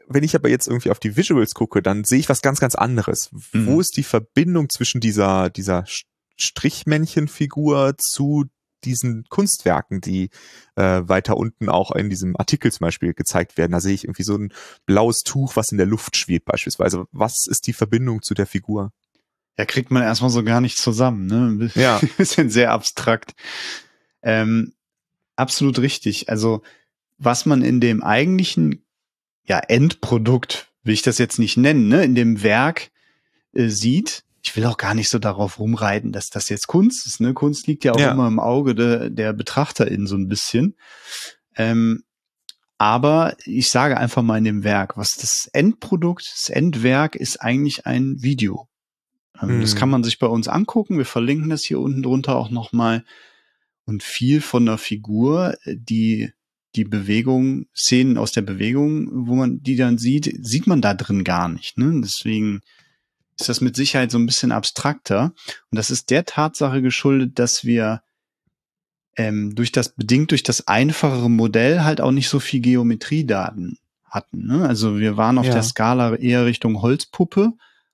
[0.07, 2.77] Wenn ich aber jetzt irgendwie auf die Visuals gucke, dann sehe ich was ganz, ganz
[2.77, 3.31] anderes.
[3.51, 3.67] Mhm.
[3.67, 5.83] Wo ist die Verbindung zwischen dieser, dieser
[6.37, 8.45] Strichmännchenfigur zu
[8.85, 10.31] diesen Kunstwerken, die
[10.77, 13.73] äh, weiter unten auch in diesem Artikel zum Beispiel gezeigt werden?
[13.73, 14.53] Da sehe ich irgendwie so ein
[14.87, 17.07] blaues Tuch, was in der Luft schwebt beispielsweise.
[17.11, 18.93] Was ist die Verbindung zu der Figur?
[19.59, 21.67] Ja, kriegt man erstmal so gar nicht zusammen, ne?
[21.67, 22.01] Ein Ja.
[22.17, 23.33] bisschen sehr abstrakt.
[24.23, 24.73] Ähm,
[25.37, 26.29] absolut richtig.
[26.29, 26.63] Also,
[27.19, 28.85] was man in dem eigentlichen,
[29.45, 32.91] ja, Endprodukt, will ich das jetzt nicht nennen, ne, in dem Werk
[33.55, 37.21] äh, sieht, ich will auch gar nicht so darauf rumreiten, dass das jetzt Kunst ist,
[37.21, 37.33] ne?
[37.35, 38.11] Kunst liegt ja auch Ja.
[38.13, 40.77] immer im Auge de, der Betrachterin so ein bisschen.
[41.57, 42.03] Ähm,
[42.79, 47.87] aber ich sage einfach mal in dem Werk, was das Endprodukt, das Endwerk ist eigentlich
[47.87, 48.67] ein Video.
[49.43, 49.79] Ähm, Das Mhm.
[49.79, 50.99] kann man sich bei uns angucken.
[50.99, 53.05] Wir verlinken das hier unten drunter auch nochmal.
[53.85, 56.31] Und viel von der Figur, äh, die,
[56.77, 61.25] die Bewegung, Szenen aus der Bewegung, wo man die dann sieht, sieht man da drin
[61.25, 61.77] gar nicht.
[61.77, 62.01] Ne?
[62.03, 62.61] Deswegen
[63.39, 65.33] ist das mit Sicherheit so ein bisschen abstrakter.
[65.71, 68.03] Und das ist der Tatsache geschuldet, dass wir
[69.17, 74.47] ähm, durch das, bedingt durch das einfachere Modell halt auch nicht so viel Geometriedaten hatten.
[74.47, 74.67] Ne?
[74.67, 75.53] Also wir waren auf Ja.
[75.53, 77.53] der Skala eher Richtung Holzpuppe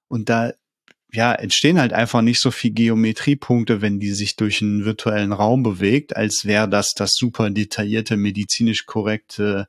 [0.08, 0.52] und da
[1.12, 5.62] ja, entstehen halt einfach nicht so viel Geometriepunkte, wenn die sich durch einen virtuellen Raum
[5.62, 9.68] bewegt, als wäre das das super detaillierte, medizinisch korrekte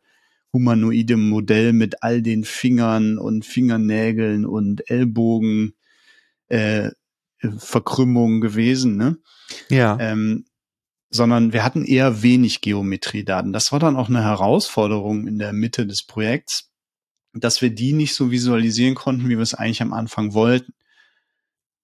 [0.51, 5.75] humanoide Modell mit all den Fingern und Fingernägeln und Ellbogen
[6.47, 6.89] äh,
[7.57, 9.17] Verkrümmungen gewesen, ne?
[9.69, 9.97] Ja.
[9.99, 10.45] ähm,
[11.11, 13.53] sondern wir hatten eher wenig Geometriedaten.
[13.53, 16.69] Das war dann auch eine Herausforderung in der Mitte des Projekts,
[17.33, 20.73] dass wir die nicht so visualisieren konnten, wie wir es eigentlich am Anfang wollten.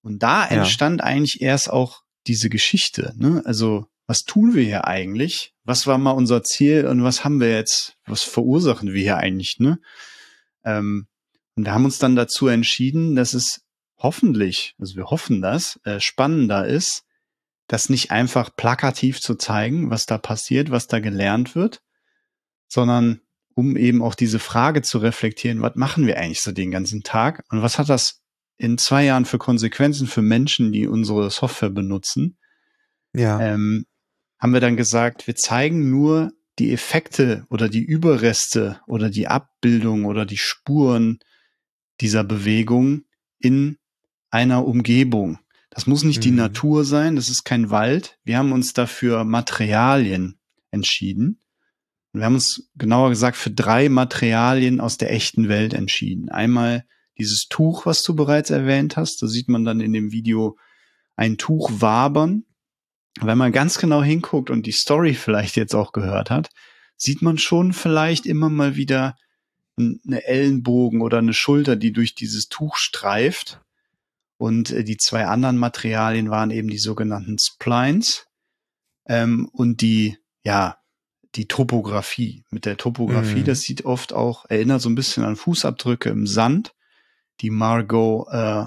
[0.05, 0.57] Und da Ja.
[0.59, 3.13] entstand eigentlich erst auch diese Geschichte.
[3.17, 3.41] Ne?
[3.43, 5.55] Also was tun wir hier eigentlich?
[5.63, 7.95] Was war mal unser Ziel und was haben wir jetzt?
[8.05, 9.57] Was verursachen wir hier eigentlich?
[9.59, 9.79] Ne?
[10.63, 11.07] Ähm,
[11.55, 13.61] und wir haben uns dann dazu entschieden, dass es
[13.97, 17.01] hoffentlich, also wir hoffen das, äh, spannender ist,
[17.65, 21.81] das nicht einfach plakativ zu zeigen, was da passiert, was da gelernt wird,
[22.67, 23.21] sondern
[23.55, 27.43] um eben auch diese Frage zu reflektieren, was machen wir eigentlich so den ganzen Tag
[27.49, 28.21] und was hat das
[28.57, 32.37] in zwei Jahren für Konsequenzen für Menschen, die unsere Software benutzen,
[33.13, 33.39] ja.
[33.39, 33.85] ähm,
[34.39, 40.05] haben wir dann gesagt, wir zeigen nur die Effekte oder die Überreste oder die Abbildung
[40.05, 41.19] oder die Spuren
[42.01, 43.03] dieser Bewegung
[43.39, 43.77] in
[44.29, 45.39] einer Umgebung.
[45.69, 46.37] Das muss nicht die Mhm.
[46.37, 48.17] Natur sein, das ist kein Wald.
[48.23, 50.39] Wir haben uns dafür Materialien
[50.71, 51.41] entschieden.
[52.13, 56.29] Und wir haben uns genauer gesagt für drei Materialien aus der echten Welt entschieden.
[56.29, 56.85] Einmal
[57.17, 59.21] dieses Tuch, was du bereits erwähnt hast.
[59.21, 60.57] Da sieht man dann in dem Video
[61.15, 62.43] ein Tuch wabern.
[63.21, 66.49] Wenn man ganz genau hinguckt und die Story vielleicht jetzt auch gehört hat,
[66.97, 69.17] sieht man schon vielleicht immer mal wieder
[69.77, 73.61] eine Ellenbogen oder eine Schulter, die durch dieses Tuch streift.
[74.37, 78.27] Und äh, die zwei anderen Materialien waren eben die sogenannten Splines
[79.07, 80.77] ähm, und die, ja,
[81.35, 82.43] die Topografie.
[82.49, 83.45] Mit der Topografie, Mhm.
[83.45, 86.73] das sieht oft auch, erinnert so ein bisschen an Fußabdrücke im Sand.
[87.41, 88.65] Die Margot äh,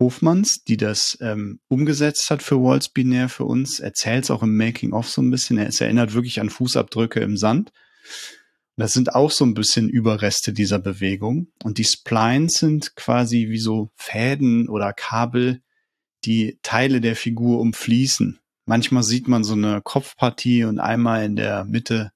[0.00, 4.56] Hofmanns, die das ähm, umgesetzt hat für Waltz Binär für uns, erzählt es auch im
[4.56, 5.58] Making-of so ein bisschen.
[5.58, 7.72] Es erinnert wirklich an Fußabdrücke im Sand.
[8.76, 11.48] Das sind auch so ein bisschen Überreste dieser Bewegung.
[11.64, 15.62] Und die Splines sind quasi wie so Fäden oder Kabel,
[16.24, 18.38] die Teile der Figur umfließen.
[18.66, 22.12] Manchmal sieht man so eine Kopfpartie und einmal in der Mitte,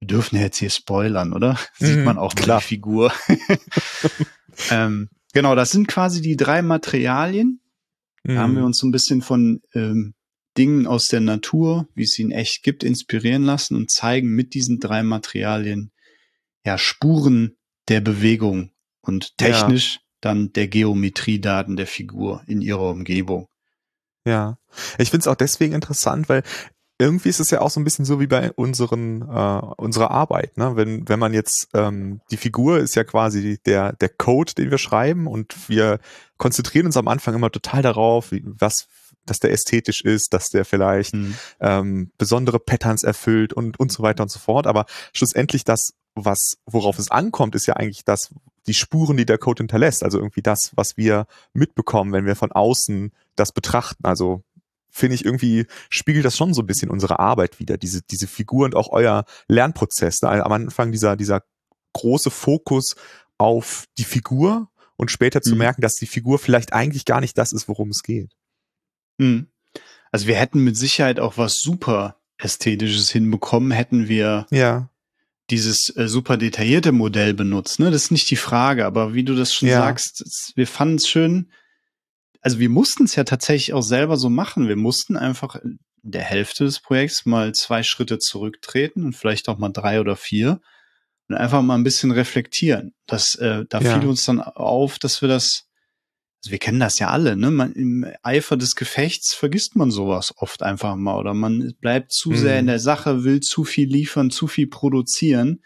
[0.00, 1.58] wir dürfen ja jetzt hier spoilern, oder?
[1.78, 2.60] Sieht Mhm, man auch klar.
[2.60, 3.12] die Figur.
[4.70, 7.60] ähm, genau, das sind quasi die drei Materialien.
[8.24, 8.66] Da haben wir Mhm.
[8.66, 10.14] uns so ein bisschen von ähm,
[10.56, 14.54] Dingen aus der Natur, wie es sie in echt gibt, inspirieren lassen und zeigen mit
[14.54, 15.92] diesen drei Materialien
[16.66, 17.56] ja, Spuren
[17.88, 20.00] der Bewegung und technisch ja.
[20.20, 23.46] dann der Geometriedaten der Figur in ihrer Umgebung.
[24.26, 24.58] Ja,
[24.98, 26.42] ich finde es auch deswegen interessant, weil
[26.98, 30.56] irgendwie ist es ja auch so ein bisschen so wie bei unseren äh, unserer Arbeit,
[30.56, 30.72] ne?
[30.74, 34.78] Wenn wenn man jetzt ähm, die Figur ist ja quasi der der Code, den wir
[34.78, 36.00] schreiben und wir
[36.38, 38.88] konzentrieren uns am Anfang immer total darauf, wie, was
[39.26, 41.34] dass der ästhetisch ist, dass der vielleicht mhm.
[41.60, 44.66] ähm, besondere Patterns erfüllt und und so weiter und so fort.
[44.66, 48.34] Aber schlussendlich das, was worauf es ankommt, ist ja eigentlich das
[48.66, 50.02] die Spuren, die der Code hinterlässt.
[50.02, 54.04] Also irgendwie das, was wir mitbekommen, wenn wir von außen das betrachten.
[54.04, 54.42] Also
[54.90, 58.64] finde ich irgendwie spiegelt das schon so ein bisschen unsere Arbeit wieder, diese, diese Figur
[58.64, 60.22] und auch euer Lernprozess.
[60.22, 60.44] Ne?
[60.44, 61.42] Am Anfang dieser, dieser
[61.92, 62.96] große Fokus
[63.38, 65.58] auf die Figur und später zu mhm.
[65.58, 68.32] merken, dass die Figur vielleicht eigentlich gar nicht das ist, worum es geht.
[69.18, 69.48] Mhm.
[70.10, 74.90] Also wir hätten mit Sicherheit auch was super Ästhetisches hinbekommen, hätten wir ja.
[75.50, 77.80] dieses äh, super detaillierte Modell benutzt.
[77.80, 77.90] Ne?
[77.90, 79.80] Das ist nicht die Frage, aber wie du das schon ja.
[79.80, 81.50] sagst, wir fanden es schön,
[82.40, 84.68] also wir mussten es ja tatsächlich auch selber so machen.
[84.68, 89.58] Wir mussten einfach in der Hälfte des Projekts mal zwei Schritte zurücktreten und vielleicht auch
[89.58, 90.60] mal drei oder vier
[91.28, 92.94] und einfach mal ein bisschen reflektieren.
[93.06, 93.98] Das, äh, da ja.
[93.98, 95.66] fiel uns dann auf, dass wir das,
[96.42, 97.50] also wir kennen das ja alle, ne?
[97.50, 102.30] Man, Im Eifer des Gefechts vergisst man sowas oft einfach mal oder man bleibt zu
[102.30, 102.36] mhm.
[102.36, 102.68] sehr in mhm.
[102.68, 105.62] der Sache, will zu viel liefern, zu viel produzieren.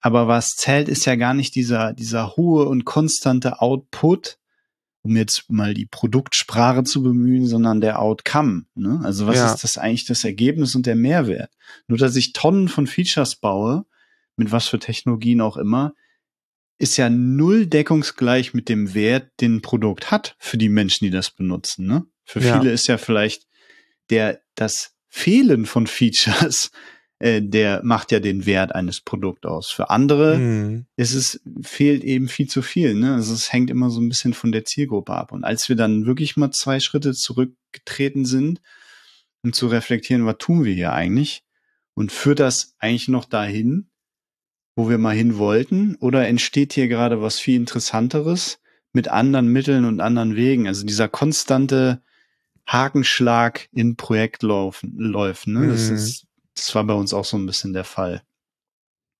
[0.00, 4.38] Aber was zählt, ist ja gar nicht dieser, dieser hohe und konstante Output,
[5.06, 8.64] um jetzt mal die Produktsprache zu bemühen, sondern der Outcome.
[8.74, 9.00] Ne?
[9.04, 9.54] Also was ja.
[9.54, 11.52] ist das eigentlich das Ergebnis und der Mehrwert?
[11.86, 13.86] Nur dass ich Tonnen von Features baue,
[14.34, 15.94] mit was für Technologien auch immer,
[16.78, 21.12] ist ja null deckungsgleich mit dem Wert, den ein Produkt hat für die Menschen, die
[21.12, 21.86] das benutzen.
[21.86, 22.04] Ne?
[22.24, 22.58] Für ja.
[22.58, 23.46] viele ist ja vielleicht
[24.10, 26.72] der das Fehlen von Features
[27.18, 29.70] äh, der macht ja den Wert eines Produkts aus.
[29.70, 30.86] Für andere mhm.
[30.96, 32.94] ist es, fehlt eben viel zu viel.
[32.94, 33.14] Ne?
[33.14, 35.32] Also es hängt immer so ein bisschen von der Zielgruppe ab.
[35.32, 38.60] Und als wir dann wirklich mal zwei Schritte zurückgetreten sind,
[39.42, 41.42] um zu reflektieren, was tun wir hier eigentlich?
[41.94, 43.88] Und führt das eigentlich noch dahin,
[44.74, 45.96] wo wir mal hin wollten?
[45.96, 48.58] Oder entsteht hier gerade was viel Interessanteres
[48.92, 50.68] mit anderen Mitteln und anderen Wegen?
[50.68, 52.02] Also dieser konstante
[52.66, 55.46] Hakenschlag in Projektlaufen läuft.
[55.46, 55.68] Ne?
[55.68, 55.96] Das mhm.
[55.96, 56.25] ist
[56.56, 58.22] das war bei uns auch so ein bisschen der Fall.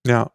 [0.07, 0.33] Ja.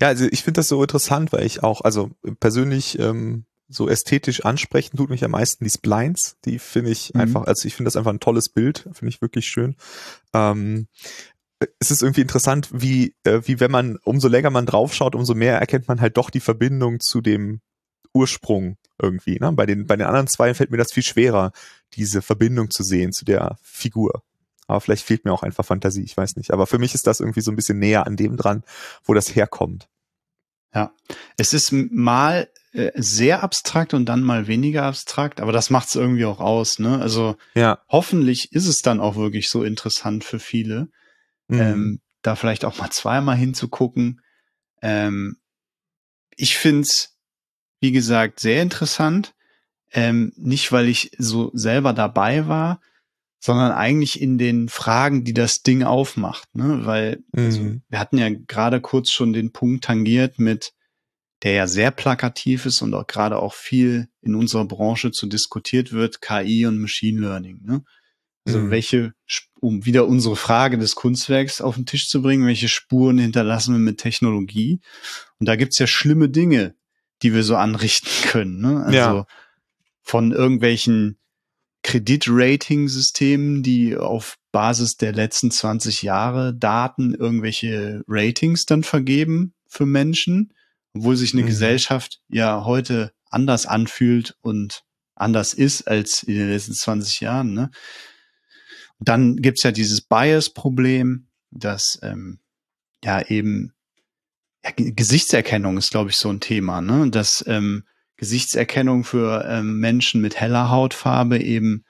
[0.00, 4.44] Ja, also ich finde das so interessant, weil ich auch, also persönlich ähm, so ästhetisch
[4.44, 6.36] ansprechen tut mich am meisten die Splines.
[6.44, 7.20] Die finde ich mhm.
[7.20, 9.76] einfach, also ich finde das einfach ein tolles Bild, finde ich wirklich schön.
[10.34, 10.86] Ähm,
[11.78, 15.58] es ist irgendwie interessant, wie, äh, wie wenn man, umso länger man draufschaut, umso mehr
[15.58, 17.60] erkennt man halt doch die Verbindung zu dem
[18.12, 19.38] Ursprung irgendwie.
[19.38, 19.52] Ne?
[19.52, 21.52] Bei, den, bei den anderen zwei fällt mir das viel schwerer,
[21.94, 24.22] diese Verbindung zu sehen zu der Figur.
[24.66, 26.52] Aber vielleicht fehlt mir auch einfach Fantasie, ich weiß nicht.
[26.52, 28.64] Aber für mich ist das irgendwie so ein bisschen näher an dem dran,
[29.04, 29.88] wo das herkommt.
[30.74, 30.92] Ja,
[31.36, 35.94] es ist mal äh, sehr abstrakt und dann mal weniger abstrakt, aber das macht es
[35.94, 36.80] irgendwie auch aus.
[36.80, 37.00] Ne?
[37.00, 37.78] Also ja.
[37.88, 40.88] hoffentlich ist es dann auch wirklich so interessant für viele,
[41.46, 41.60] mhm.
[41.60, 44.20] ähm, da vielleicht auch mal zweimal hinzugucken.
[44.82, 45.36] Ähm,
[46.34, 47.16] ich find's,
[47.78, 49.34] wie gesagt, sehr interessant.
[49.92, 52.80] Ähm, nicht, weil ich so selber dabei war,
[53.44, 56.48] sondern eigentlich in den Fragen, die das Ding aufmacht.
[56.54, 56.86] Ne?
[56.86, 57.66] Weil also, mhm.
[57.66, 60.72] also, wir hatten ja gerade kurz schon den Punkt tangiert mit,
[61.42, 65.92] der ja sehr plakativ ist und auch gerade auch viel in unserer Branche zu diskutiert
[65.92, 67.60] wird, KI und Machine Learning.
[67.62, 67.84] Ne?
[68.46, 68.70] Also mhm.
[68.70, 69.12] welche,
[69.60, 73.78] um wieder unsere Frage des Kunstwerks auf den Tisch zu bringen, welche Spuren hinterlassen wir
[73.78, 74.80] mit Technologie?
[75.38, 76.76] Und da gibt's ja schlimme Dinge,
[77.20, 78.62] die wir so anrichten können.
[78.62, 78.84] Ne?
[78.86, 79.26] Also ja.
[80.00, 81.18] von irgendwelchen
[81.84, 90.52] Kreditrating-Systemen, die auf Basis der letzten 20 Jahre Daten irgendwelche Ratings dann vergeben für Menschen,
[90.94, 91.46] obwohl sich eine mhm.
[91.46, 94.82] Gesellschaft ja heute anders anfühlt und
[95.14, 97.52] anders ist als in den letzten 20 Jahren.
[97.52, 97.70] Ne?
[98.98, 102.40] Dann gibt's ja dieses Bias-Problem, dass ähm,
[103.04, 103.72] ja eben
[104.64, 107.10] ja, Gesichtserkennung ist, glaube ich, so ein Thema, ne?
[107.10, 107.84] dass ähm,
[108.16, 111.84] Gesichtserkennung für ähm, Menschen mit heller Hautfarbe eben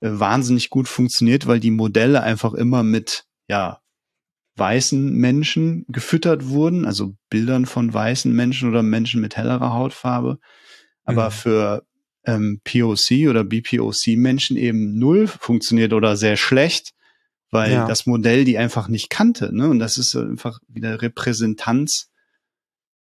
[0.00, 3.80] äh, wahnsinnig gut funktioniert, weil die Modelle einfach immer mit, ja,
[4.56, 10.38] weißen Menschen gefüttert wurden, also Bildern von weißen Menschen oder Menschen mit hellerer Hautfarbe.
[11.04, 11.32] Aber mhm.
[11.32, 11.86] für
[12.26, 16.92] ähm, POC oder BPOC-Menschen eben null funktioniert oder sehr schlecht,
[17.50, 17.86] weil ja.
[17.86, 19.54] das Modell die einfach nicht kannte.
[19.54, 19.68] Ne?
[19.68, 22.10] Und das ist einfach wieder Repräsentanz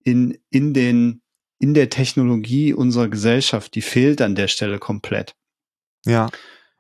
[0.03, 1.23] in, in den
[1.59, 5.35] in der Technologie unserer Gesellschaft, die fehlt an der Stelle komplett.
[6.05, 6.31] Ja,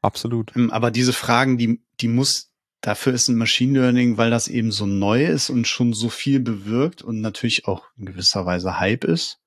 [0.02, 0.54] absolut.
[0.56, 4.70] Ähm, aber diese Fragen, die, die muss dafür ist ein Machine Learning, weil das eben
[4.70, 9.04] so neu ist und schon so viel bewirkt und natürlich auch in gewisser Weise Hype
[9.04, 9.40] ist,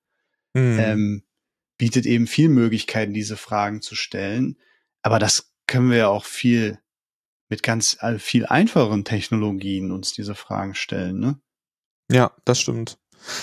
[0.54, 0.80] mhm.
[0.80, 1.24] ähm,
[1.78, 4.58] bietet eben viel Möglichkeiten, diese Fragen zu stellen.
[5.04, 6.80] Aber das können wir ja auch viel
[7.50, 11.40] mit ganz äh, viel einfacheren Technologien uns diese Fragen stellen, ne?
[12.10, 12.98] Ja, das stimmt.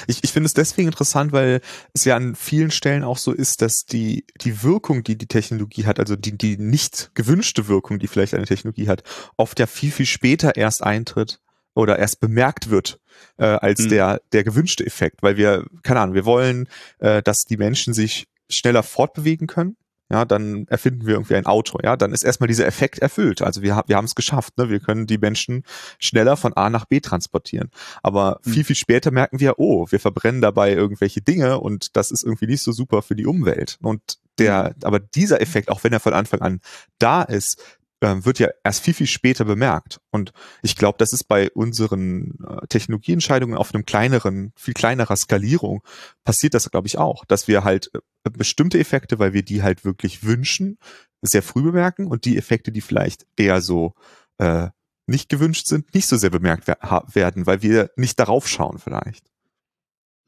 [0.06, 1.60] Ich, ich finde es deswegen interessant, weil
[1.92, 5.86] es ja an vielen Stellen auch so ist, dass die, die Wirkung, die die Technologie
[5.86, 9.02] hat, also die, die nicht gewünschte Wirkung, die vielleicht eine Technologie hat,
[9.36, 11.40] oft ja viel, viel später erst eintritt
[11.74, 13.00] oder erst bemerkt wird
[13.36, 13.88] äh, als mhm.
[13.90, 18.26] der, der gewünschte Effekt, weil wir, keine Ahnung, wir wollen, äh, dass die Menschen sich
[18.48, 19.76] schneller fortbewegen können
[20.14, 23.42] ja, dann erfinden wir irgendwie ein Auto, ja, dann ist erstmal dieser Effekt erfüllt.
[23.42, 24.70] Also wir, wir haben es geschafft, ne?
[24.70, 25.64] wir können die Menschen
[25.98, 27.70] schneller von A nach B transportieren.
[28.04, 28.52] Aber mhm.
[28.52, 32.46] viel, viel später merken wir, oh, wir verbrennen dabei irgendwelche Dinge und das ist irgendwie
[32.46, 33.76] nicht so super für die Umwelt.
[33.82, 34.74] Und der, hm.
[34.84, 36.60] aber dieser Effekt, auch wenn er von Anfang an
[37.00, 37.60] da ist,
[38.00, 40.00] ähm, wird ja erst viel, viel später bemerkt.
[40.10, 45.82] Und ich glaube, das ist bei unseren äh, Technologieentscheidungen auf einem kleineren, viel kleinerer Skalierung
[46.24, 49.84] passiert das, glaube ich, auch, dass wir halt äh, bestimmte Effekte, weil wir die halt
[49.84, 50.78] wirklich wünschen,
[51.22, 53.94] sehr früh bemerken und die Effekte, die vielleicht eher so
[54.38, 54.68] äh,
[55.06, 59.30] nicht gewünscht sind, nicht so sehr bemerkt werden, weil wir nicht darauf schauen vielleicht.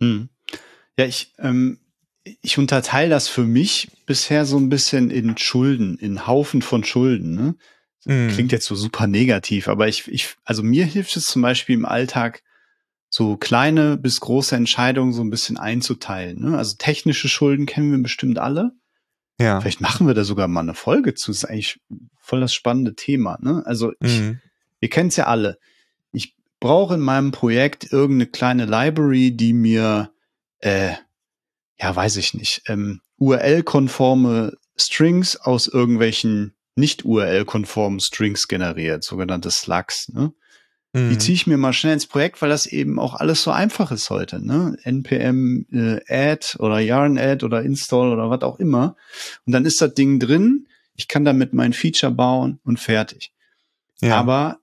[0.01, 0.29] Hm.
[0.99, 1.79] Ja, ich ähm,
[2.43, 7.35] ich unterteile das für mich bisher so ein bisschen in Schulden, in Haufen von Schulden.
[7.35, 7.55] Ne?
[8.05, 8.33] Mm.
[8.33, 11.85] Klingt jetzt so super negativ, aber ich, ich, also mir hilft es zum Beispiel im
[11.85, 12.43] Alltag,
[13.09, 16.41] so kleine bis große Entscheidungen so ein bisschen einzuteilen.
[16.43, 16.59] Ne?
[16.59, 18.73] Also technische Schulden kennen wir bestimmt alle.
[19.41, 19.61] Ja.
[19.61, 21.31] Vielleicht machen wir da sogar mal eine Folge zu.
[21.31, 21.81] Das ist eigentlich
[22.21, 23.39] voll das spannende Thema.
[23.41, 23.63] Ne?
[23.65, 24.41] Also ich, mm.
[24.81, 25.59] ihr kennt es ja alle.
[26.13, 30.11] Ich brauche in meinem Projekt irgendeine kleine Library, die mir
[30.59, 30.95] äh,
[31.79, 40.11] ja, weiß ich nicht, ähm, URL-konforme Strings aus irgendwelchen nicht URL-konformen Strings generiert, sogenannte Slugs.
[40.11, 40.33] Ne?
[40.93, 41.11] Mhm.
[41.11, 43.91] Die ziehe ich mir mal schnell ins Projekt, weil das eben auch alles so einfach
[43.91, 44.45] ist heute.
[44.45, 44.77] Ne?
[44.85, 48.97] npm äh, add oder yarn add oder install oder was auch immer.
[49.47, 50.69] Und dann ist das Ding drin.
[50.95, 53.33] Ich kann damit mein Feature bauen und fertig.
[54.01, 54.17] Ja.
[54.17, 54.61] Aber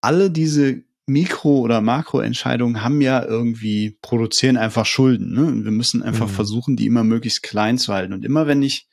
[0.00, 5.32] alle diese Mikro- oder Makroentscheidungen haben ja irgendwie, produzieren einfach Schulden.
[5.32, 5.64] Ne?
[5.64, 6.32] Wir müssen einfach mhm.
[6.32, 8.12] versuchen, die immer möglichst klein zu halten.
[8.12, 8.86] Und immer wenn ich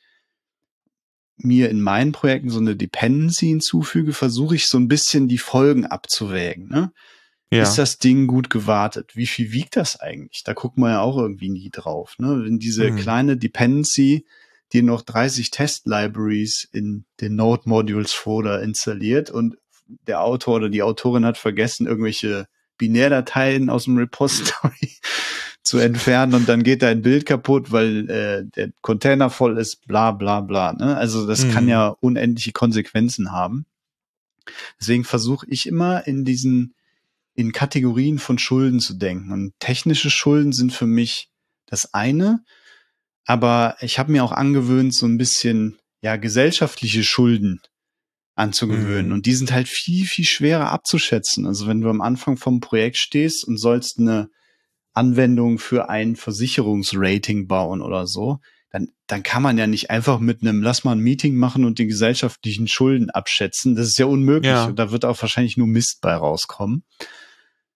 [1.36, 5.86] mir in meinen Projekten so eine Dependency hinzufüge, versuche ich so ein bisschen die Folgen
[5.86, 6.68] abzuwägen.
[6.68, 6.92] Ne?
[7.52, 7.62] Ja.
[7.62, 9.16] Ist das Ding gut gewartet?
[9.16, 10.42] Wie viel wiegt das eigentlich?
[10.44, 12.16] Da guckt man ja auch irgendwie nie drauf.
[12.18, 12.44] Ne?
[12.44, 12.96] Wenn diese mhm.
[12.96, 14.26] kleine Dependency
[14.72, 19.56] dir noch 30 Test-Libraries in den Node-Modules-Folder installiert und
[20.06, 22.46] der Autor oder die Autorin hat vergessen, irgendwelche
[22.78, 24.96] Binärdateien aus dem Repository
[25.62, 30.12] zu entfernen und dann geht dein Bild kaputt, weil äh, der Container voll ist, bla
[30.12, 30.72] bla bla.
[30.72, 30.96] Ne?
[30.96, 31.50] Also das mhm.
[31.52, 33.66] kann ja unendliche Konsequenzen haben.
[34.80, 36.74] Deswegen versuche ich immer in diesen
[37.34, 39.32] in Kategorien von Schulden zu denken.
[39.32, 41.30] Und technische Schulden sind für mich
[41.66, 42.42] das eine,
[43.24, 47.60] aber ich habe mir auch angewöhnt, so ein bisschen ja gesellschaftliche Schulden
[48.40, 49.08] anzugewöhnen.
[49.08, 49.12] Mhm.
[49.12, 51.46] Und die sind halt viel, viel schwerer abzuschätzen.
[51.46, 54.30] Also wenn du am Anfang vom Projekt stehst und sollst eine
[54.92, 60.42] Anwendung für ein Versicherungsrating bauen oder so, dann, dann kann man ja nicht einfach mit
[60.42, 63.74] einem, lass mal ein Meeting machen und die gesellschaftlichen Schulden abschätzen.
[63.74, 64.50] Das ist ja unmöglich.
[64.50, 64.72] Ja.
[64.72, 66.84] Da wird auch wahrscheinlich nur Mist bei rauskommen.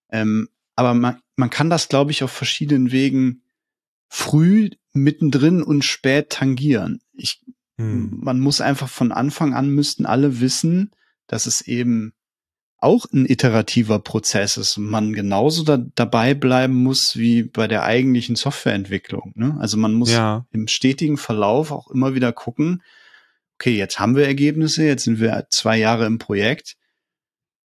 [0.09, 3.43] Ähm, aber man, man kann das, glaube ich, auf verschiedenen Wegen
[4.07, 7.01] früh, mittendrin und spät tangieren.
[7.13, 7.41] Ich
[7.77, 8.19] hm.
[8.21, 10.91] Man muss einfach von Anfang an müssten alle wissen,
[11.27, 12.13] dass es eben
[12.77, 17.83] auch ein iterativer Prozess ist und man genauso da, dabei bleiben muss wie bei der
[17.83, 19.33] eigentlichen Softwareentwicklung.
[19.35, 19.57] Ne?
[19.59, 20.45] Also man muss ja.
[20.51, 22.83] im stetigen Verlauf auch immer wieder gucken,
[23.55, 26.75] okay, jetzt haben wir Ergebnisse, jetzt sind wir zwei Jahre im Projekt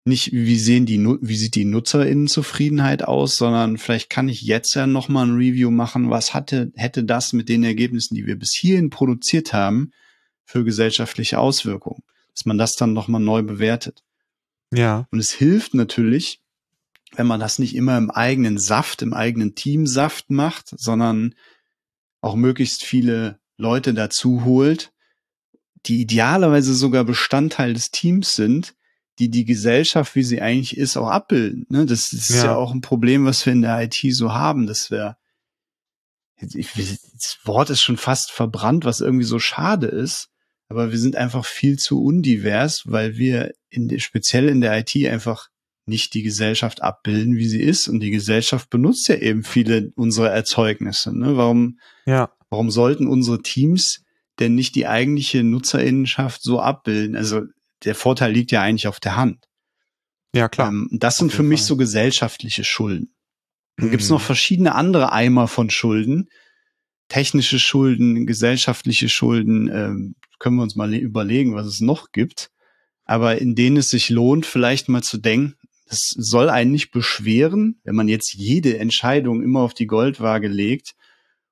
[0.09, 4.85] nicht, wie sehen die, wie sieht die Nutzerinnenzufriedenheit aus, sondern vielleicht kann ich jetzt ja
[4.85, 8.89] nochmal ein Review machen, was hatte, hätte das mit den Ergebnissen, die wir bis hierhin
[8.89, 9.91] produziert haben,
[10.49, 12.01] für gesellschaftliche Auswirkungen,
[12.33, 14.03] dass man das dann nochmal neu bewertet.
[14.73, 15.07] Ja.
[15.11, 16.41] Und es hilft natürlich,
[17.15, 21.35] wenn man das nicht immer im eigenen Saft, im eigenen Teamsaft macht, sondern
[22.21, 24.91] auch möglichst viele Leute dazu holt,
[25.85, 28.75] die idealerweise sogar Bestandteil des Teams sind,
[29.19, 31.65] die die Gesellschaft, wie sie eigentlich ist, auch abbilden.
[31.69, 31.85] Ne?
[31.85, 32.45] Das ist ja.
[32.45, 35.17] ja auch ein Problem, was wir in der IT so haben, dass wir
[36.41, 40.29] das Wort ist schon fast verbrannt, was irgendwie so schade ist,
[40.69, 45.49] aber wir sind einfach viel zu undivers, weil wir in, speziell in der IT einfach
[45.85, 47.87] nicht die Gesellschaft abbilden, wie sie ist.
[47.87, 51.17] Und die Gesellschaft benutzt ja eben viele unserer Erzeugnisse.
[51.17, 51.35] Ne?
[51.35, 52.31] Warum, ja.
[52.51, 54.03] warum sollten unsere Teams
[54.39, 57.15] denn nicht die eigentliche Nutzerinnenschaft so abbilden?
[57.15, 57.41] Also
[57.85, 59.45] der Vorteil liegt ja eigentlich auf der Hand.
[60.33, 60.69] Ja, klar.
[60.69, 61.67] Ähm, das sind für mich Fall.
[61.67, 63.13] so gesellschaftliche Schulden.
[63.77, 63.91] Dann mhm.
[63.91, 66.29] gibt es noch verschiedene andere Eimer von Schulden.
[67.07, 72.51] Technische Schulden, gesellschaftliche Schulden, ähm, können wir uns mal überlegen, was es noch gibt.
[73.05, 75.55] Aber in denen es sich lohnt, vielleicht mal zu denken,
[75.85, 80.93] es soll einen nicht beschweren, wenn man jetzt jede Entscheidung immer auf die Goldwaage legt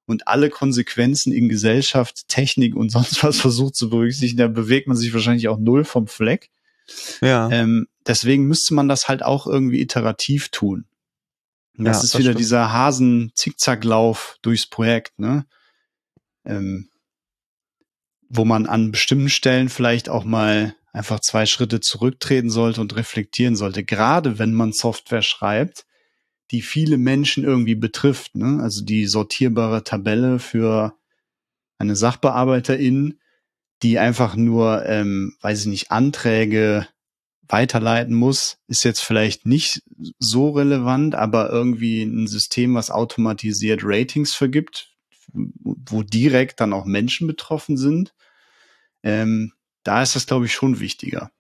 [0.08, 4.98] und alle Konsequenzen in Gesellschaft, Technik und sonst was versucht zu berücksichtigen, da bewegt man
[4.98, 6.50] sich wahrscheinlich auch null vom Fleck.
[7.22, 7.50] Ja.
[7.52, 10.86] Ähm, deswegen müsste man das halt auch irgendwie iterativ tun.
[11.78, 12.40] Das ja, ist das wieder stimmt.
[12.40, 15.46] dieser Hasen-Zickzacklauf durchs Projekt, ne?
[16.44, 16.90] Ähm,
[18.30, 23.56] wo man an bestimmten Stellen vielleicht auch mal einfach zwei Schritte zurücktreten sollte und reflektieren
[23.56, 23.84] sollte.
[23.84, 25.86] Gerade wenn man Software schreibt,
[26.52, 28.36] die viele Menschen irgendwie betrifft.
[28.36, 28.60] Ne?
[28.62, 30.96] Also die sortierbare Tabelle für
[31.78, 33.20] eine Sachbearbeiterin,
[33.84, 36.88] die einfach nur, ähm, weiß ich nicht, Anträge
[37.48, 39.84] weiterleiten muss, ist jetzt vielleicht nicht
[40.20, 44.94] so relevant, aber irgendwie ein System, was automatisiert Ratings vergibt,
[45.32, 48.14] wo direkt dann auch Menschen betroffen sind,
[49.04, 51.32] ähm, da ist das, glaube ich, schon wichtiger.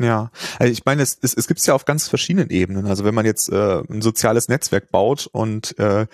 [0.00, 2.86] Ja, also ich meine, es, es, es gibt es ja auf ganz verschiedenen Ebenen.
[2.86, 6.06] Also wenn man jetzt äh, ein soziales Netzwerk baut und äh,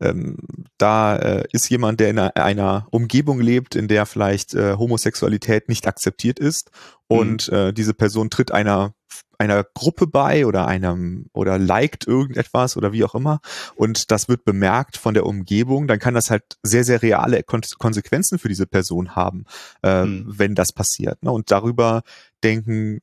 [0.00, 0.36] ähm,
[0.78, 5.68] da äh, ist jemand, der in einer, einer Umgebung lebt, in der vielleicht äh, Homosexualität
[5.68, 6.70] nicht akzeptiert ist
[7.06, 7.56] und mhm.
[7.56, 8.94] äh, diese Person tritt einer
[9.38, 13.40] einer Gruppe bei oder einem oder liked irgendetwas oder wie auch immer
[13.74, 17.60] und das wird bemerkt von der Umgebung, dann kann das halt sehr, sehr reale Kon
[17.78, 19.44] Konsequenzen für diese Person haben,
[19.82, 20.24] äh, mhm.
[20.26, 21.22] wenn das passiert.
[21.22, 21.30] Ne?
[21.30, 22.02] Und darüber
[22.42, 23.00] denken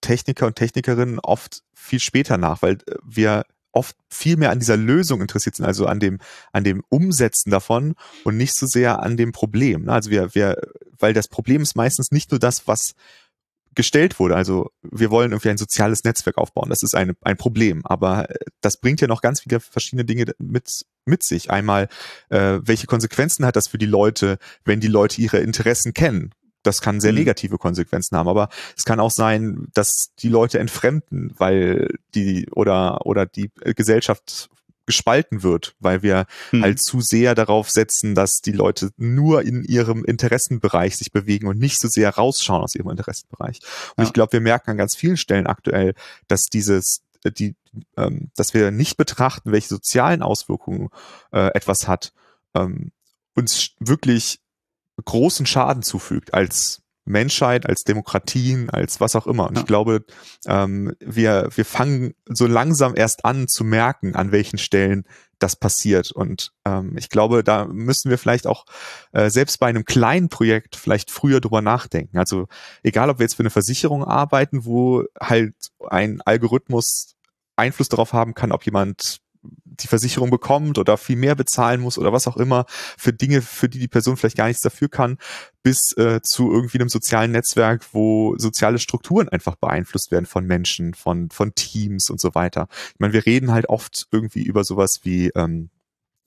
[0.00, 4.76] Techniker und Technikerinnen oft viel später nach, weil äh, wir oft viel mehr an dieser
[4.76, 6.18] Lösung interessiert sind, also an dem,
[6.52, 7.94] an dem Umsetzen davon
[8.24, 9.84] und nicht so sehr an dem Problem.
[9.84, 9.92] Ne?
[9.92, 10.60] Also wir, wir,
[10.98, 12.94] weil das Problem ist meistens nicht nur das, was
[13.74, 14.34] gestellt wurde.
[14.34, 16.70] Also wir wollen irgendwie ein soziales Netzwerk aufbauen.
[16.70, 17.82] Das ist ein, ein Problem.
[17.84, 21.50] Aber äh, das bringt ja noch ganz viele verschiedene Dinge mit, mit sich.
[21.50, 21.88] Einmal,
[22.30, 26.34] äh, welche Konsequenzen hat das für die Leute, wenn die Leute ihre Interessen kennen?
[26.62, 27.18] Das kann sehr mhm.
[27.18, 33.06] negative Konsequenzen haben, aber es kann auch sein, dass die Leute entfremden, weil die oder
[33.06, 34.50] oder die Gesellschaft
[34.90, 36.62] gespalten wird, weil wir hm.
[36.62, 41.60] halt zu sehr darauf setzen, dass die Leute nur in ihrem Interessenbereich sich bewegen und
[41.60, 43.60] nicht so sehr rausschauen aus ihrem Interessenbereich.
[43.96, 44.04] Und ja.
[44.04, 45.94] ich glaube, wir merken an ganz vielen Stellen aktuell,
[46.26, 47.54] dass dieses die,
[47.96, 50.88] ähm, dass wir nicht betrachten, welche sozialen Auswirkungen
[51.32, 52.12] äh, etwas hat,
[52.54, 52.90] ähm,
[53.36, 54.39] uns wirklich
[55.04, 59.48] großen Schaden zufügt als Menschheit, als Demokratien, als was auch immer.
[59.48, 59.60] Und ja.
[59.60, 60.04] ich glaube,
[60.46, 65.04] ähm, wir, wir fangen so langsam erst an zu merken, an welchen Stellen
[65.38, 66.12] das passiert.
[66.12, 68.66] Und ähm, ich glaube, da müssen wir vielleicht auch
[69.12, 72.18] äh, selbst bei einem kleinen Projekt vielleicht früher drüber nachdenken.
[72.18, 72.46] Also
[72.82, 75.54] egal, ob wir jetzt für eine Versicherung arbeiten, wo halt
[75.88, 77.14] ein Algorithmus
[77.56, 79.19] Einfluss darauf haben kann, ob jemand
[79.82, 83.68] die Versicherung bekommt oder viel mehr bezahlen muss oder was auch immer für Dinge, für
[83.68, 85.18] die die Person vielleicht gar nichts dafür kann,
[85.62, 90.94] bis äh, zu irgendwie einem sozialen Netzwerk, wo soziale Strukturen einfach beeinflusst werden von Menschen,
[90.94, 92.68] von von Teams und so weiter.
[92.94, 95.70] Ich meine, wir reden halt oft irgendwie über sowas wie ähm,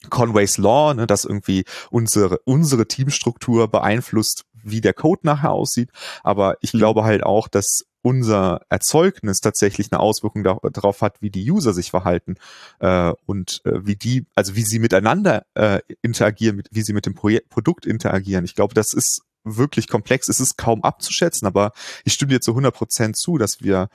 [0.09, 5.89] Conway's Law, ne, dass irgendwie unsere unsere Teamstruktur beeinflusst, wie der Code nachher aussieht.
[6.23, 6.79] Aber ich mhm.
[6.79, 11.73] glaube halt auch, dass unser Erzeugnis tatsächlich eine Auswirkung da, darauf hat, wie die User
[11.73, 12.35] sich verhalten
[12.79, 17.15] äh, und äh, wie die, also wie sie miteinander äh, interagieren, wie sie mit dem
[17.15, 18.45] Projekt, Produkt interagieren.
[18.45, 20.27] Ich glaube, das ist wirklich komplex.
[20.27, 21.71] Es ist kaum abzuschätzen, aber
[22.03, 23.89] ich stimme dir zu 100 Prozent zu, dass wir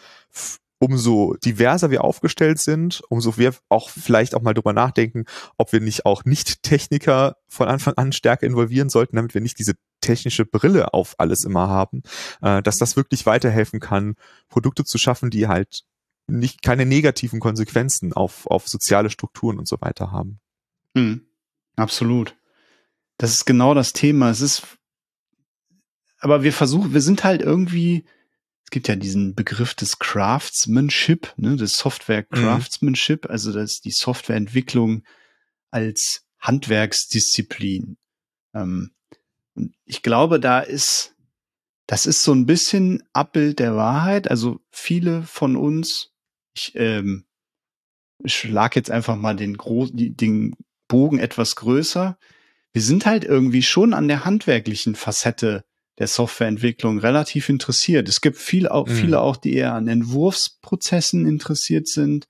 [0.78, 5.24] umso diverser wir aufgestellt sind, umso wir auch vielleicht auch mal drüber nachdenken,
[5.56, 9.74] ob wir nicht auch Nicht-Techniker von Anfang an stärker involvieren sollten, damit wir nicht diese
[10.00, 12.02] technische Brille auf alles immer haben,
[12.42, 14.14] äh, dass das wirklich weiterhelfen kann,
[14.48, 15.84] Produkte zu schaffen, die halt
[16.28, 20.40] nicht keine negativen Konsequenzen auf, auf soziale Strukturen und so weiter haben.
[20.94, 21.26] Mhm.
[21.76, 22.36] Absolut.
[23.18, 24.30] Das ist genau das Thema.
[24.30, 24.62] Es ist,
[26.18, 28.04] aber wir versuchen, wir sind halt irgendwie,
[28.64, 32.24] es gibt ja diesen Begriff des Craftsmanship, ne, des Software.
[32.24, 33.30] Craftsmanship, mhm.
[33.30, 35.04] also das ist die Softwareentwicklung
[35.70, 37.96] als Handwerksdisziplin.
[38.54, 38.92] Ähm,
[39.84, 41.14] ich glaube, da ist,
[41.86, 44.30] das ist so ein bisschen Abbild der Wahrheit.
[44.30, 46.12] Also viele von uns,
[46.54, 47.24] ich ähm,
[48.24, 50.56] schlag jetzt einfach mal den, Gro den
[50.88, 52.18] Bogen etwas größer.
[52.72, 55.64] Wir sind halt irgendwie schon an der handwerklichen Facette
[55.98, 58.08] der Softwareentwicklung relativ interessiert.
[58.08, 58.92] Es gibt viel, auch, mhm.
[58.92, 62.28] viele auch, die eher an Entwurfsprozessen interessiert sind.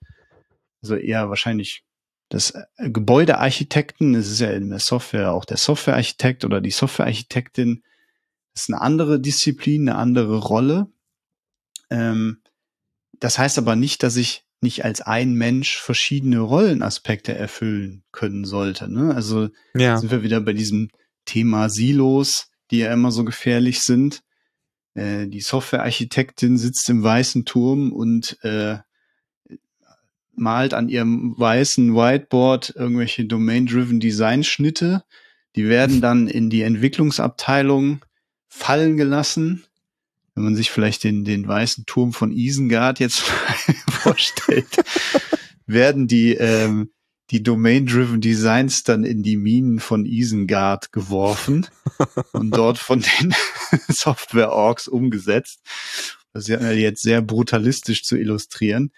[0.83, 1.85] Also eher wahrscheinlich
[2.29, 7.83] das äh, Gebäudearchitekten, es ist ja in der Software auch der Softwarearchitekt oder die Softwarearchitektin,
[8.55, 10.89] ist eine andere Disziplin, eine andere Rolle.
[11.91, 12.43] Ähm,
[13.19, 18.93] das heißt aber nicht, dass ich nicht als ein Mensch verschiedene Rollenaspekte erfüllen können sollte.
[18.93, 19.15] Ne?
[19.15, 19.97] Also ja.
[19.97, 20.91] sind wir wieder bei diesem
[21.25, 24.23] Thema Silos, die ja immer so gefährlich sind.
[24.95, 28.79] Äh, die Softwarearchitektin sitzt im weißen Turm und äh,
[30.39, 35.05] malt an ihrem weißen Whiteboard irgendwelche Domain-Driven Design-Schnitte.
[35.57, 38.05] Die werden dann in die Entwicklungsabteilung
[38.49, 39.65] fallen gelassen
[40.39, 43.19] wenn man sich vielleicht den, den weißen Turm von Isengard jetzt
[43.91, 44.69] vorstellt,
[45.67, 46.93] werden die, ähm,
[47.33, 51.67] die Domain-Driven Designs dann in die Minen von Isengard geworfen
[52.31, 53.35] und dort von den
[53.89, 55.59] Software-Orgs umgesetzt.
[56.33, 58.93] Das ist ja jetzt sehr brutalistisch zu illustrieren.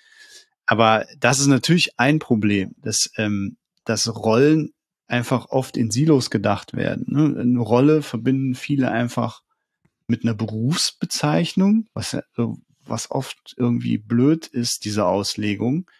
[0.70, 4.72] Aber das ist natürlich ein Problem, dass, ähm, dass Rollen
[5.08, 7.06] einfach oft in Silos gedacht werden.
[7.08, 7.40] Ne?
[7.40, 9.42] Eine Rolle verbinden viele einfach
[10.06, 12.16] mit einer Berufsbezeichnung, was,
[12.84, 15.90] was oft irgendwie blöd ist, diese Auslegung.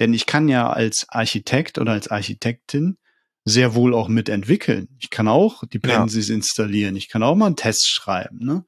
[0.00, 2.98] Denn ich kann ja als Architekt oder als Architektin
[3.44, 4.88] sehr wohl auch mitentwickeln.
[4.98, 6.34] Ich kann auch Dependencies ja.
[6.34, 6.96] installieren.
[6.96, 8.40] Ich kann auch mal einen Test schreiben.
[8.40, 8.64] Ne?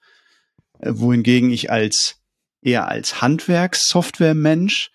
[0.79, 2.21] Äh, wohingegen ich als
[2.61, 4.93] eher als Handwerkssoftware-Mensch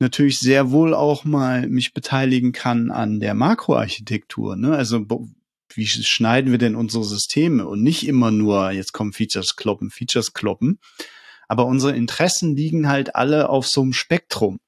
[0.00, 4.56] natürlich sehr wohl auch mal mich beteiligen kann an der Makroarchitektur.
[4.56, 4.74] Ne?
[4.74, 5.06] Also
[5.74, 10.32] wie schneiden wir denn unsere Systeme und nicht immer nur, jetzt kommen Features kloppen, Features
[10.32, 10.80] kloppen.
[11.48, 14.58] Aber unsere Interessen liegen halt alle auf so einem Spektrum.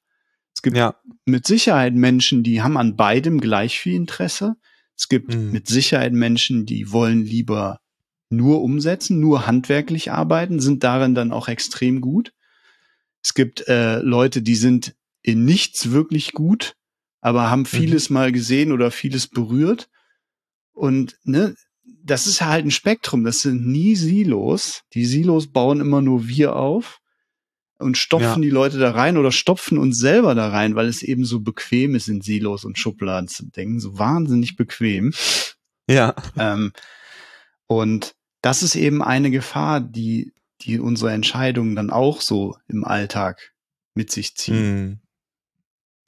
[0.53, 0.95] Es gibt ja.
[1.25, 4.55] mit Sicherheit Menschen, die haben an beidem gleich viel Interesse.
[4.95, 5.51] Es gibt mhm.
[5.51, 7.79] mit Sicherheit Menschen, die wollen lieber
[8.29, 12.33] nur umsetzen, nur handwerklich arbeiten, sind darin dann auch extrem gut.
[13.23, 16.75] Es gibt äh, Leute, die sind in nichts wirklich gut,
[17.21, 17.67] aber haben mhm.
[17.67, 18.13] vieles mhm.
[18.13, 19.89] mal gesehen oder vieles berührt.
[20.73, 21.55] Und ne,
[22.03, 23.23] das ist halt ein Spektrum.
[23.23, 24.83] Das sind nie Silos.
[24.93, 26.99] Die Silos bauen immer nur wir auf
[27.79, 28.47] und stopfen ja.
[28.47, 31.95] die Leute da rein oder stopfen uns selber da rein, weil es eben so bequem
[31.95, 33.79] ist, in Silos und Schubladen zu denken.
[33.79, 35.13] So wahnsinnig bequem.
[35.87, 36.15] Ja.
[36.37, 36.73] Ähm,
[37.67, 43.53] und das ist eben eine Gefahr, die, die unsere Entscheidungen dann auch so im Alltag
[43.93, 45.01] mit sich ziehen.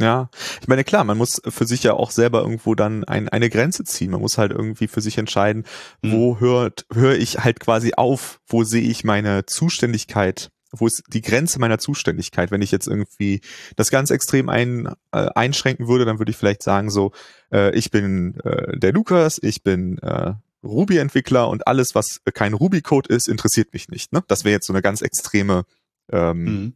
[0.01, 0.29] Ja,
[0.61, 3.85] ich meine, klar, man muss für sich ja auch selber irgendwo dann ein, eine Grenze
[3.85, 4.11] ziehen.
[4.11, 5.63] Man muss halt irgendwie für sich entscheiden,
[6.01, 6.11] mhm.
[6.11, 11.21] wo hört, höre ich halt quasi auf, wo sehe ich meine Zuständigkeit, wo ist die
[11.21, 12.51] Grenze meiner Zuständigkeit.
[12.51, 13.39] Wenn ich jetzt irgendwie
[13.77, 17.13] das ganz extrem ein, äh, einschränken würde, dann würde ich vielleicht sagen so,
[17.53, 23.13] äh, ich bin äh, der Lukas, ich bin äh, Ruby-Entwickler und alles, was kein Ruby-Code
[23.13, 24.11] ist, interessiert mich nicht.
[24.11, 24.23] Ne?
[24.27, 25.63] Das wäre jetzt so eine ganz extreme
[26.11, 26.73] ähm, mhm.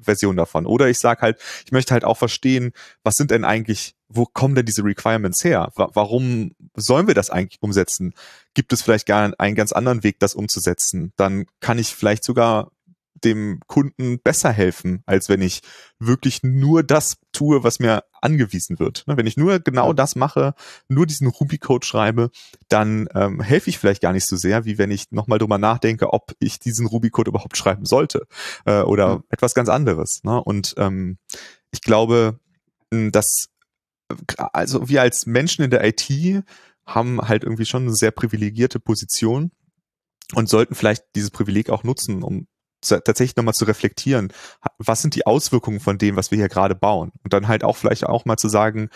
[0.00, 0.66] Version davon.
[0.66, 2.72] Oder ich sage halt, ich möchte halt auch verstehen,
[3.02, 5.70] was sind denn eigentlich, wo kommen denn diese Requirements her?
[5.74, 8.14] Warum sollen wir das eigentlich umsetzen?
[8.54, 11.12] Gibt es vielleicht gar einen ganz anderen Weg, das umzusetzen?
[11.16, 12.72] Dann kann ich vielleicht sogar
[13.14, 15.60] dem Kunden besser helfen, als wenn ich
[15.98, 19.04] wirklich nur das tue, was mir angewiesen wird.
[19.06, 20.54] Ne, wenn ich nur genau das mache,
[20.88, 22.30] nur diesen Ruby-Code schreibe,
[22.68, 26.12] dann ähm, helfe ich vielleicht gar nicht so sehr, wie wenn ich nochmal drüber nachdenke,
[26.12, 28.26] ob ich diesen Ruby-Code überhaupt schreiben sollte
[28.64, 29.24] äh, oder mhm.
[29.28, 30.20] etwas ganz anderes.
[30.24, 30.42] Ne?
[30.42, 31.18] Und ähm,
[31.70, 32.38] ich glaube,
[32.90, 33.48] dass
[34.36, 36.44] also wir als Menschen in der IT
[36.84, 39.52] haben halt irgendwie schon eine sehr privilegierte Position
[40.34, 42.46] und sollten vielleicht dieses Privileg auch nutzen, um
[42.82, 44.32] tatsächlich nochmal zu reflektieren,
[44.78, 47.12] was sind die Auswirkungen von dem, was wir hier gerade bauen?
[47.22, 48.90] Und dann halt auch vielleicht auch mal zu sagen,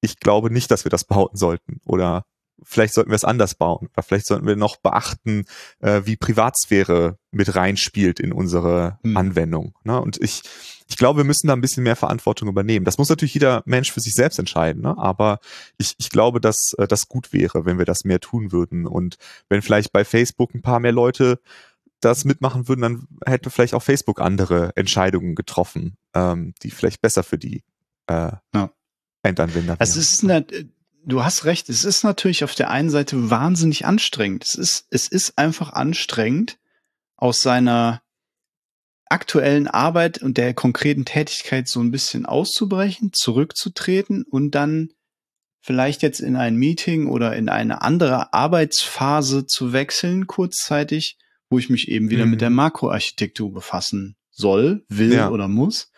[0.00, 2.24] ich glaube nicht, dass wir das bauen sollten oder
[2.62, 5.44] vielleicht sollten wir es anders bauen oder vielleicht sollten wir noch beachten,
[5.80, 9.16] äh, wie Privatsphäre mit reinspielt in unsere hm.
[9.16, 9.74] Anwendung.
[9.84, 10.00] Ne?
[10.00, 10.42] Und ich,
[10.88, 12.84] ich glaube, wir müssen da ein bisschen mehr Verantwortung übernehmen.
[12.84, 14.96] Das muss natürlich jeder Mensch für sich selbst entscheiden, ne?
[14.98, 15.38] aber
[15.76, 19.16] ich, ich glaube, dass äh, das gut wäre, wenn wir das mehr tun würden und
[19.48, 21.40] wenn vielleicht bei Facebook ein paar mehr Leute
[22.00, 27.22] das mitmachen würden, dann hätte vielleicht auch Facebook andere Entscheidungen getroffen, ähm, die vielleicht besser
[27.22, 27.64] für die
[28.06, 28.70] äh, ja.
[29.22, 29.78] Endanwender wären.
[29.80, 30.46] Es ist eine,
[31.04, 34.44] du hast recht, es ist natürlich auf der einen Seite wahnsinnig anstrengend.
[34.44, 36.58] Es ist, es ist einfach anstrengend,
[37.16, 38.00] aus seiner
[39.06, 44.90] aktuellen Arbeit und der konkreten Tätigkeit so ein bisschen auszubrechen, zurückzutreten und dann
[45.60, 51.18] vielleicht jetzt in ein Meeting oder in eine andere Arbeitsphase zu wechseln, kurzzeitig
[51.50, 52.32] wo ich mich eben wieder mhm.
[52.32, 52.56] mit der mhm.
[52.56, 55.30] Makroarchitektur befassen soll, will ja.
[55.30, 55.90] oder muss.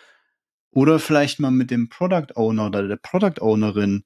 [0.71, 4.05] Oder vielleicht mal mit dem Product Owner oder der Product Ownerin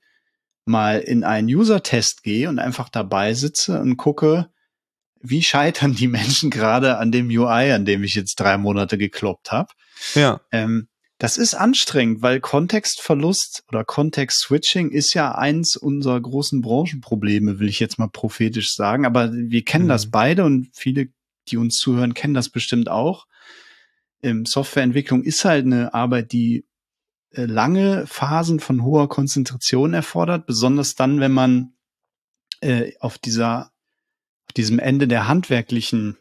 [0.64, 4.48] mal in einen User-Test gehe und einfach dabei sitze und gucke,
[5.20, 9.52] wie scheitern die Menschen gerade an dem UI, an dem ich jetzt drei Monate gekloppt
[9.52, 9.68] habe.
[10.14, 10.40] Ja.
[10.52, 10.88] Ähm,
[11.18, 17.80] das ist anstrengend, weil Kontextverlust oder Kontext-Switching ist ja eins unserer großen Branchenprobleme, will ich
[17.80, 19.06] jetzt mal prophetisch sagen.
[19.06, 19.90] Aber wir kennen mhm.
[19.90, 21.08] das beide und viele
[21.44, 23.26] die uns zuhören, kennen das bestimmt auch.
[24.22, 26.66] ähm, Softwareentwicklung ist halt eine Arbeit, die
[27.30, 31.74] äh, lange Phasen von hoher Konzentration erfordert, besonders dann, wenn man
[32.60, 33.72] äh, auf dieser,
[34.46, 36.16] auf diesem Ende der handwerklichen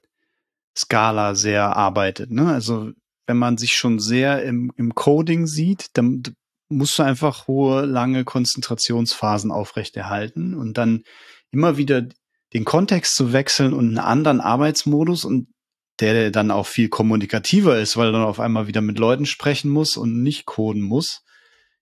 [0.75, 2.31] Skala sehr arbeitet.
[2.31, 2.51] Ne?
[2.51, 2.91] Also
[3.27, 6.23] wenn man sich schon sehr im, im Coding sieht, dann
[6.69, 11.03] musst du einfach hohe, lange Konzentrationsphasen aufrechterhalten und dann
[11.51, 12.07] immer wieder
[12.53, 15.47] den Kontext zu wechseln und einen anderen Arbeitsmodus und
[15.99, 19.69] der dann auch viel kommunikativer ist, weil er dann auf einmal wieder mit Leuten sprechen
[19.69, 21.21] muss und nicht coden muss.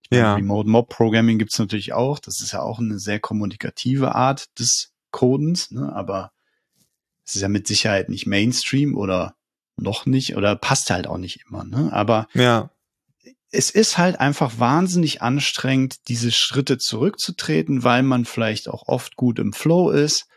[0.03, 0.35] Ich meine, ja.
[0.35, 2.19] Remote Mob Programming gibt's natürlich auch.
[2.19, 5.93] Das ist ja auch eine sehr kommunikative Art des Codens, ne?
[5.93, 6.31] aber
[7.25, 9.35] es ist ja mit Sicherheit nicht Mainstream oder
[9.77, 11.63] noch nicht oder passt halt auch nicht immer.
[11.63, 11.91] Ne?
[11.93, 12.69] Aber ja.
[13.51, 19.39] es ist halt einfach wahnsinnig anstrengend, diese Schritte zurückzutreten, weil man vielleicht auch oft gut
[19.39, 20.27] im Flow ist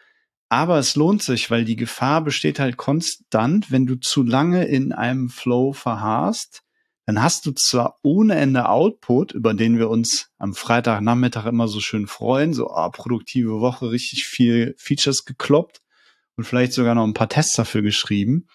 [0.49, 4.93] aber es lohnt sich, weil die Gefahr besteht halt konstant, wenn du zu lange in
[4.93, 6.63] einem Flow verharrst,
[7.07, 11.81] dann hast du zwar ohne Ende Output, über den wir uns am Freitagnachmittag immer so
[11.81, 15.83] schön freuen, so ah, produktive Woche, richtig viel Features gekloppt
[16.37, 18.49] und vielleicht sogar noch ein paar Tests dafür geschrieben.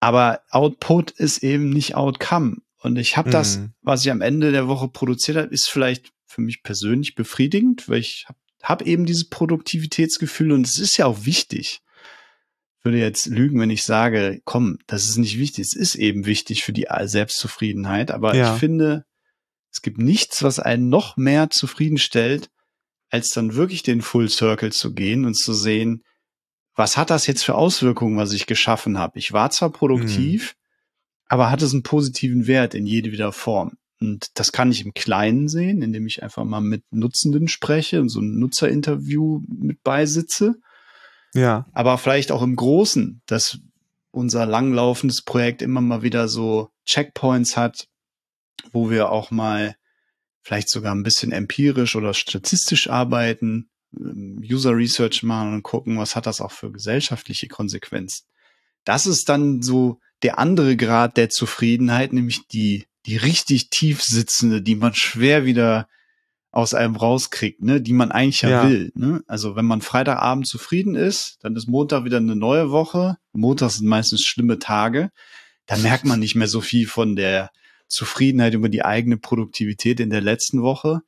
[0.00, 2.58] Aber Output ist eben nicht Outcome.
[2.78, 3.32] Und ich habe mhm.
[3.32, 7.88] das, was ich am Ende der Woche produziert habe, ist vielleicht für mich persönlich befriedigend,
[7.88, 11.80] weil ich habe habe eben dieses Produktivitätsgefühl und es ist ja auch wichtig.
[12.78, 15.66] Ich würde jetzt lügen, wenn ich sage, komm, das ist nicht wichtig.
[15.66, 18.54] Es ist eben wichtig für die Selbstzufriedenheit, aber ja.
[18.54, 19.04] ich finde,
[19.70, 22.50] es gibt nichts, was einen noch mehr zufriedenstellt,
[23.10, 26.02] als dann wirklich den Full Circle zu gehen und zu sehen,
[26.74, 29.18] was hat das jetzt für Auswirkungen, was ich geschaffen habe?
[29.18, 31.26] Ich war zwar produktiv, mhm.
[31.26, 33.76] aber hat es einen positiven Wert in jede wieder Form.
[34.00, 38.08] Und das kann ich im Kleinen sehen, indem ich einfach mal mit Nutzenden spreche und
[38.08, 40.54] so ein Nutzerinterview mit beisitze.
[41.34, 41.66] Ja.
[41.72, 43.58] Aber vielleicht auch im Großen, dass
[44.10, 47.88] unser langlaufendes Projekt immer mal wieder so Checkpoints hat,
[48.72, 49.76] wo wir auch mal
[50.42, 56.16] vielleicht sogar ein bisschen empirisch oder statistisch arbeiten, ähm, User Research machen und gucken, was
[56.16, 58.24] hat das auch für gesellschaftliche Konsequenzen.
[58.84, 64.62] Das ist dann so der andere Grad der Zufriedenheit, nämlich die die richtig tief sitzende,
[64.62, 65.88] die man schwer wieder
[66.52, 68.92] aus einem rauskriegt, ne, die man eigentlich ja, ja, will.
[68.94, 69.22] Ne?
[69.26, 73.16] Also wenn man Freitagabend zufrieden ist, dann ist Montag wieder eine neue Woche.
[73.32, 75.10] Montag sind meistens schlimme Tage.
[75.66, 77.50] Da merkt man nicht mehr so viel von der
[77.86, 81.02] Zufriedenheit über die eigene Produktivität in der letzten Woche.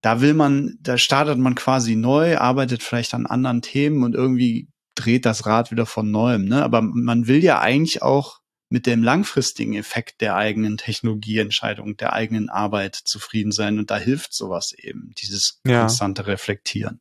[0.00, 4.68] Da will man, da startet man quasi neu, arbeitet vielleicht an anderen Themen und irgendwie
[4.96, 6.44] dreht das Rad wieder von neuem.
[6.46, 6.62] Ne?
[6.64, 12.48] Aber man will ja eigentlich auch mit dem langfristigen Effekt der eigenen Technologieentscheidung, der eigenen
[12.48, 13.78] Arbeit zufrieden sein.
[13.78, 15.80] Und da hilft sowas eben, dieses ja.
[15.80, 17.00] konstante Reflektieren.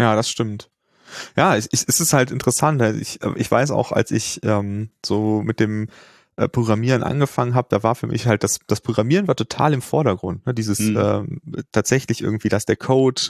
[0.00, 0.70] Ja, das stimmt.
[1.36, 2.80] Ja, ich, ich, es ist halt interessant.
[3.00, 5.88] Ich, ich weiß auch, als ich ähm, so mit dem
[6.36, 9.82] äh, Programmieren angefangen habe, da war für mich halt das, das Programmieren war total im
[9.82, 10.46] Vordergrund.
[10.46, 10.54] Ne?
[10.54, 10.96] Dieses mhm.
[10.96, 11.40] ähm,
[11.72, 13.22] tatsächlich irgendwie, dass der Code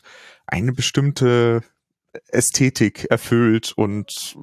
[0.47, 1.63] eine bestimmte
[2.29, 4.37] Ästhetik erfüllt und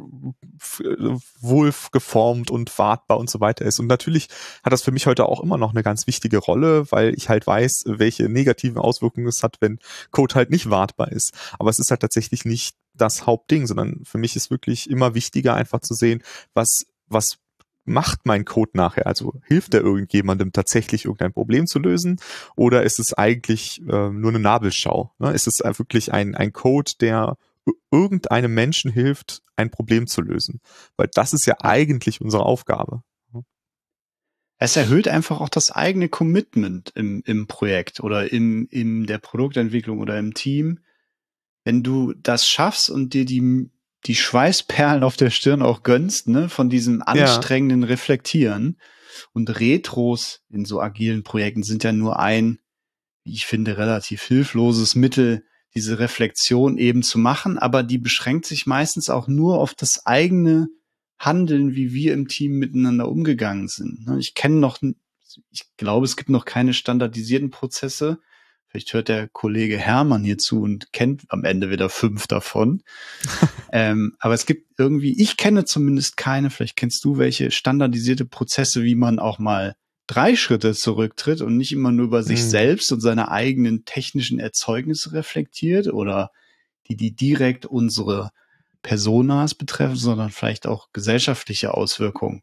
[1.41, 3.79] wohl geformt und wartbar und so weiter ist.
[3.79, 4.29] Und natürlich
[4.63, 7.45] hat das für mich heute auch immer noch eine ganz wichtige Rolle, weil ich halt
[7.45, 9.79] weiß, welche negativen Auswirkungen es hat, wenn
[10.11, 11.33] Code halt nicht wartbar ist.
[11.59, 15.53] Aber es ist halt tatsächlich nicht das Hauptding, sondern für mich ist wirklich immer wichtiger
[15.53, 17.37] einfach zu sehen, was, was
[17.87, 19.07] macht mein Code nachher?
[19.07, 22.19] Also hilft er irgendjemandem tatsächlich irgendein Problem zu lösen?
[22.55, 25.11] Oder ist es eigentlich äh, nur eine Nabelschau?
[25.19, 25.31] Ne?
[25.31, 27.37] Ist es wirklich ein, ein Code, der
[27.91, 30.61] irgendeinem Menschen hilft, ein Problem zu lösen.
[30.95, 33.01] Weil das ist ja eigentlich unsere Aufgabe.
[34.59, 39.99] Es erhöht einfach auch das eigene Commitment im, im Projekt oder im, in der Produktentwicklung
[39.99, 40.79] oder im Team.
[41.63, 43.69] Wenn du das schaffst und dir die,
[44.05, 47.87] die Schweißperlen auf der Stirn auch gönnst, ne, von diesem anstrengenden ja.
[47.87, 48.79] Reflektieren
[49.31, 52.59] und Retros in so agilen Projekten sind ja nur ein,
[53.23, 55.43] wie ich finde, relativ hilfloses Mittel,
[55.77, 60.69] diese Reflexion eben zu machen, aber die beschränkt sich meistens auch nur auf das eigene
[61.19, 64.07] Handeln, wie wir im Team miteinander umgegangen sind.
[64.07, 64.79] Ne, ich kenne noch,
[65.51, 68.17] ich glaube, es gibt noch keine standardisierten Prozesse.
[68.67, 72.81] Vielleicht hört der Kollege Hermann hier zu und kennt am Ende wieder fünf davon.
[73.71, 78.83] ähm, aber es gibt irgendwie, ich kenne zumindest keine, vielleicht kennst du welche standardisierte Prozesse,
[78.83, 79.75] wie man auch mal
[80.07, 82.49] drei Schritte zurücktritt und nicht immer nur über sich mhm.
[82.49, 86.31] selbst und seine eigenen technischen Erzeugnisse reflektiert oder
[86.87, 88.31] die, die direkt unsere
[88.81, 92.41] Personas betreffen, sondern vielleicht auch gesellschaftliche Auswirkungen.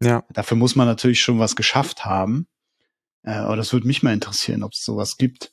[0.00, 0.24] Ja.
[0.30, 2.46] Dafür muss man natürlich schon was geschafft haben.
[3.22, 5.52] Äh, aber das würde mich mal interessieren, ob es sowas gibt.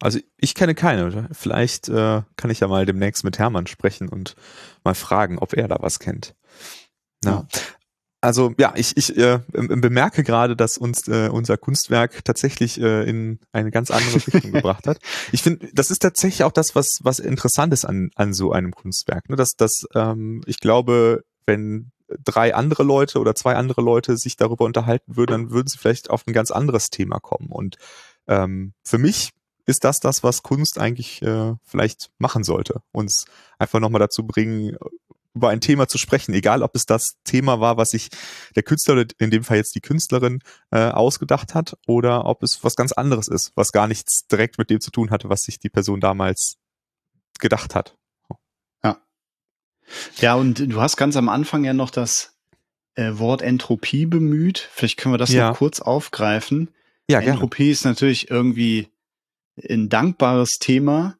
[0.00, 1.28] Also ich kenne keine.
[1.32, 4.36] Vielleicht äh, kann ich ja mal demnächst mit Hermann sprechen und
[4.84, 6.34] mal fragen, ob er da was kennt.
[7.24, 7.46] Ja.
[8.20, 13.40] Also ja, ich, ich äh, bemerke gerade, dass uns äh, unser Kunstwerk tatsächlich äh, in
[13.52, 14.98] eine ganz andere Richtung gebracht hat.
[15.32, 18.72] Ich finde, das ist tatsächlich auch das, was was interessant ist an an so einem
[18.72, 19.28] Kunstwerk.
[19.28, 19.36] Ne?
[19.36, 21.92] Dass dass ähm, ich glaube, wenn
[22.24, 26.10] drei andere Leute oder zwei andere Leute sich darüber unterhalten würden, dann würden sie vielleicht
[26.10, 27.48] auf ein ganz anderes Thema kommen.
[27.50, 27.76] Und
[28.28, 29.30] ähm, für mich
[29.66, 32.82] ist das das, was Kunst eigentlich äh, vielleicht machen sollte.
[32.92, 33.24] Uns
[33.58, 34.76] einfach nochmal dazu bringen,
[35.36, 38.08] über ein Thema zu sprechen, egal ob es das Thema war, was sich
[38.56, 42.74] der Künstler, in dem Fall jetzt die Künstlerin, äh, ausgedacht hat, oder ob es was
[42.74, 45.68] ganz anderes ist, was gar nichts direkt mit dem zu tun hatte, was sich die
[45.68, 46.56] Person damals
[47.38, 47.96] gedacht hat.
[48.82, 48.98] Ja.
[50.16, 52.34] Ja, und du hast ganz am Anfang ja noch das
[52.94, 54.68] äh, Wort Entropie bemüht.
[54.72, 55.50] Vielleicht können wir das ja.
[55.50, 56.70] noch kurz aufgreifen.
[57.08, 57.72] Ja, Entropie gerne.
[57.72, 58.88] ist natürlich irgendwie
[59.68, 61.16] ein dankbares Thema,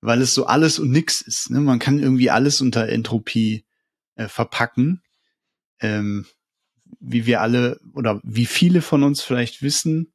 [0.00, 1.50] weil es so alles und nix ist.
[1.50, 1.60] Ne?
[1.60, 3.64] Man kann irgendwie alles unter Entropie
[4.14, 5.02] äh, verpacken.
[5.80, 6.26] Ähm,
[6.98, 10.12] wie wir alle oder wie viele von uns vielleicht wissen,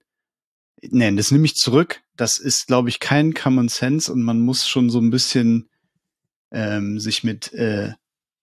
[0.82, 2.02] nein, das nehme ich zurück.
[2.16, 5.70] Das ist, glaube ich, kein Common Sense und man muss schon so ein bisschen
[6.52, 7.94] ähm, sich mit äh,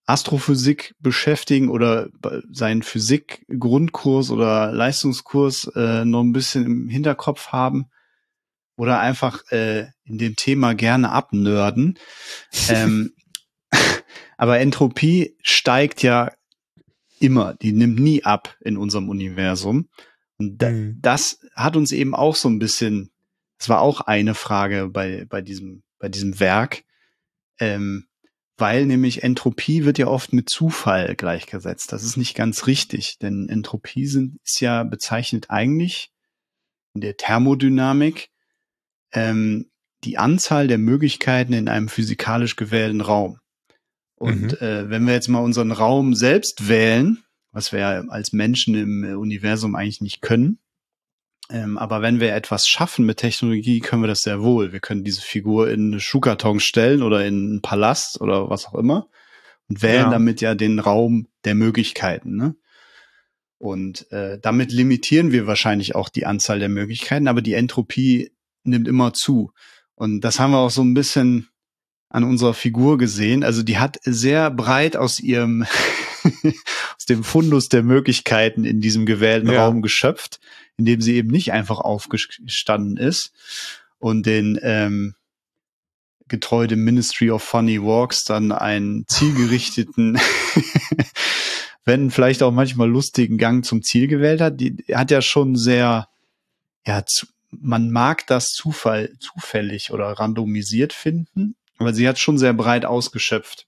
[0.07, 2.09] Astrophysik beschäftigen oder
[2.51, 7.86] seinen Physik-Grundkurs oder Leistungskurs äh, noch ein bisschen im Hinterkopf haben
[8.76, 11.98] oder einfach äh, in dem Thema gerne abnörden.
[12.68, 13.14] ähm,
[14.36, 16.32] aber Entropie steigt ja
[17.20, 19.88] immer, die nimmt nie ab in unserem Universum.
[20.38, 20.98] Und da, mhm.
[21.00, 23.10] das hat uns eben auch so ein bisschen,
[23.58, 26.82] das war auch eine Frage bei, bei diesem, bei diesem Werk,
[27.60, 28.06] ähm,
[28.56, 31.92] weil nämlich Entropie wird ja oft mit Zufall gleichgesetzt.
[31.92, 36.10] Das ist nicht ganz richtig, denn Entropie sind, ist ja bezeichnet eigentlich
[36.94, 38.32] in der Thermodynamik
[39.12, 39.70] ähm,
[40.04, 43.38] die Anzahl der Möglichkeiten in einem physikalisch gewählten Raum.
[44.16, 44.66] Und mhm.
[44.66, 49.74] äh, wenn wir jetzt mal unseren Raum selbst wählen, was wir als Menschen im Universum
[49.74, 50.58] eigentlich nicht können,
[51.50, 54.72] ähm, aber wenn wir etwas schaffen mit Technologie, können wir das sehr wohl.
[54.72, 58.74] Wir können diese Figur in eine Schuhkarton stellen oder in einen Palast oder was auch
[58.74, 59.08] immer
[59.68, 60.10] und wählen ja.
[60.10, 62.36] damit ja den Raum der Möglichkeiten.
[62.36, 62.54] Ne?
[63.58, 68.32] Und äh, damit limitieren wir wahrscheinlich auch die Anzahl der Möglichkeiten, aber die Entropie
[68.64, 69.52] nimmt immer zu.
[69.94, 71.48] Und das haben wir auch so ein bisschen
[72.08, 73.42] an unserer Figur gesehen.
[73.42, 75.64] Also die hat sehr breit aus ihrem,
[76.96, 79.64] aus dem Fundus der Möglichkeiten in diesem gewählten ja.
[79.64, 80.40] Raum geschöpft,
[80.76, 83.32] indem sie eben nicht einfach aufgestanden ist
[83.98, 85.14] und den ähm,
[86.28, 90.18] getreu dem Ministry of Funny Walks dann einen zielgerichteten,
[91.84, 94.60] wenn vielleicht auch manchmal lustigen Gang zum Ziel gewählt hat.
[94.60, 96.08] Die hat ja schon sehr,
[96.86, 102.53] ja, zu, man mag das Zufall, zufällig oder randomisiert finden, aber sie hat schon sehr
[102.53, 103.66] breit ausgeschöpft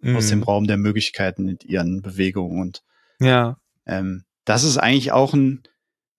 [0.00, 0.16] mhm.
[0.16, 0.44] aus dem mhm.
[0.44, 2.82] Raum der Möglichkeiten mit ihren Bewegungen und
[3.20, 3.58] ja.
[3.86, 5.62] Ähm, das ist eigentlich auch ein,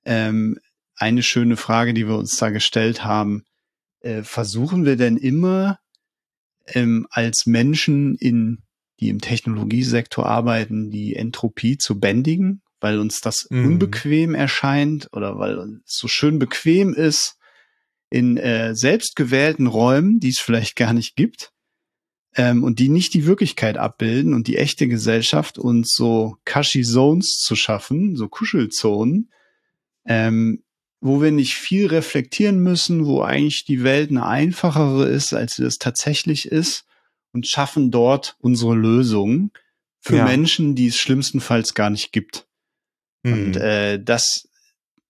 [0.06, 0.60] ähm,
[0.96, 3.44] eine schöne Frage, die wir uns da gestellt haben.
[4.00, 5.80] Äh, versuchen wir denn immer
[6.68, 8.62] ähm, als Menschen in
[9.00, 12.62] die im Technologiesektor arbeiten, die Entropie zu bändigen?
[12.80, 13.66] Weil uns das mhm.
[13.66, 17.38] unbequem erscheint oder weil es so schön bequem ist
[18.10, 21.52] in äh, selbstgewählten Räumen, die es vielleicht gar nicht gibt
[22.36, 27.40] ähm, und die nicht die Wirklichkeit abbilden und die echte Gesellschaft uns so Kashi Zones
[27.40, 29.32] zu schaffen, so Kuschelzonen,
[30.06, 30.64] ähm,
[31.02, 35.64] wo wir nicht viel reflektieren müssen, wo eigentlich die Welt eine einfachere ist, als sie
[35.64, 36.86] das tatsächlich ist
[37.32, 39.52] und schaffen dort unsere Lösungen
[40.00, 40.26] für ja.
[40.26, 42.48] Menschen, die es schlimmstenfalls gar nicht gibt.
[43.26, 43.34] Mhm.
[43.34, 44.48] Und äh, das,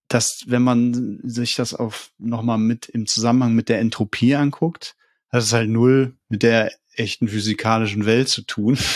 [0.08, 4.96] das, wenn man sich das auf nochmal mit im Zusammenhang mit der Entropie anguckt,
[5.30, 8.78] hat es halt null mit der echten physikalischen Welt zu tun.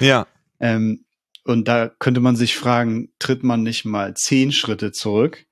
[0.00, 0.26] Ja.
[0.58, 1.04] ähm,
[1.44, 5.44] und da könnte man sich fragen, tritt man nicht mal zehn Schritte zurück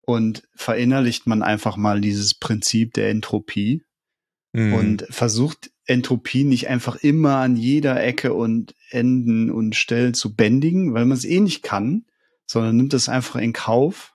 [0.00, 3.82] und verinnerlicht man einfach mal dieses Prinzip der Entropie
[4.52, 4.72] mhm.
[4.72, 10.94] und versucht Entropie nicht einfach immer an jeder Ecke und Enden und Stellen zu bändigen,
[10.94, 12.06] weil man es eh nicht kann,
[12.50, 14.14] sondern nimmt es einfach in Kauf,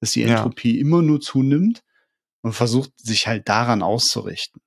[0.00, 0.80] dass die Entropie ja.
[0.80, 1.82] immer nur zunimmt
[2.42, 4.60] und versucht sich halt daran auszurichten.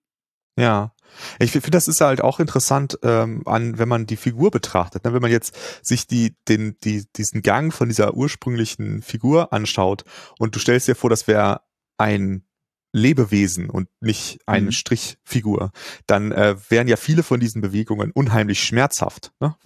[0.58, 0.94] Ja.
[1.40, 5.04] Ich finde, das ist halt auch interessant, ähm, an, wenn man die Figur betrachtet.
[5.04, 5.14] Ne?
[5.14, 10.06] Wenn man jetzt sich die, den, die, diesen Gang von dieser ursprünglichen Figur anschaut
[10.40, 11.62] und du stellst dir vor, das wäre
[11.98, 12.46] ein
[12.94, 14.72] Lebewesen und nicht eine mhm.
[14.72, 15.72] Strichfigur,
[16.08, 19.56] dann äh, wären ja viele von diesen Bewegungen unheimlich schmerzhaft, ne?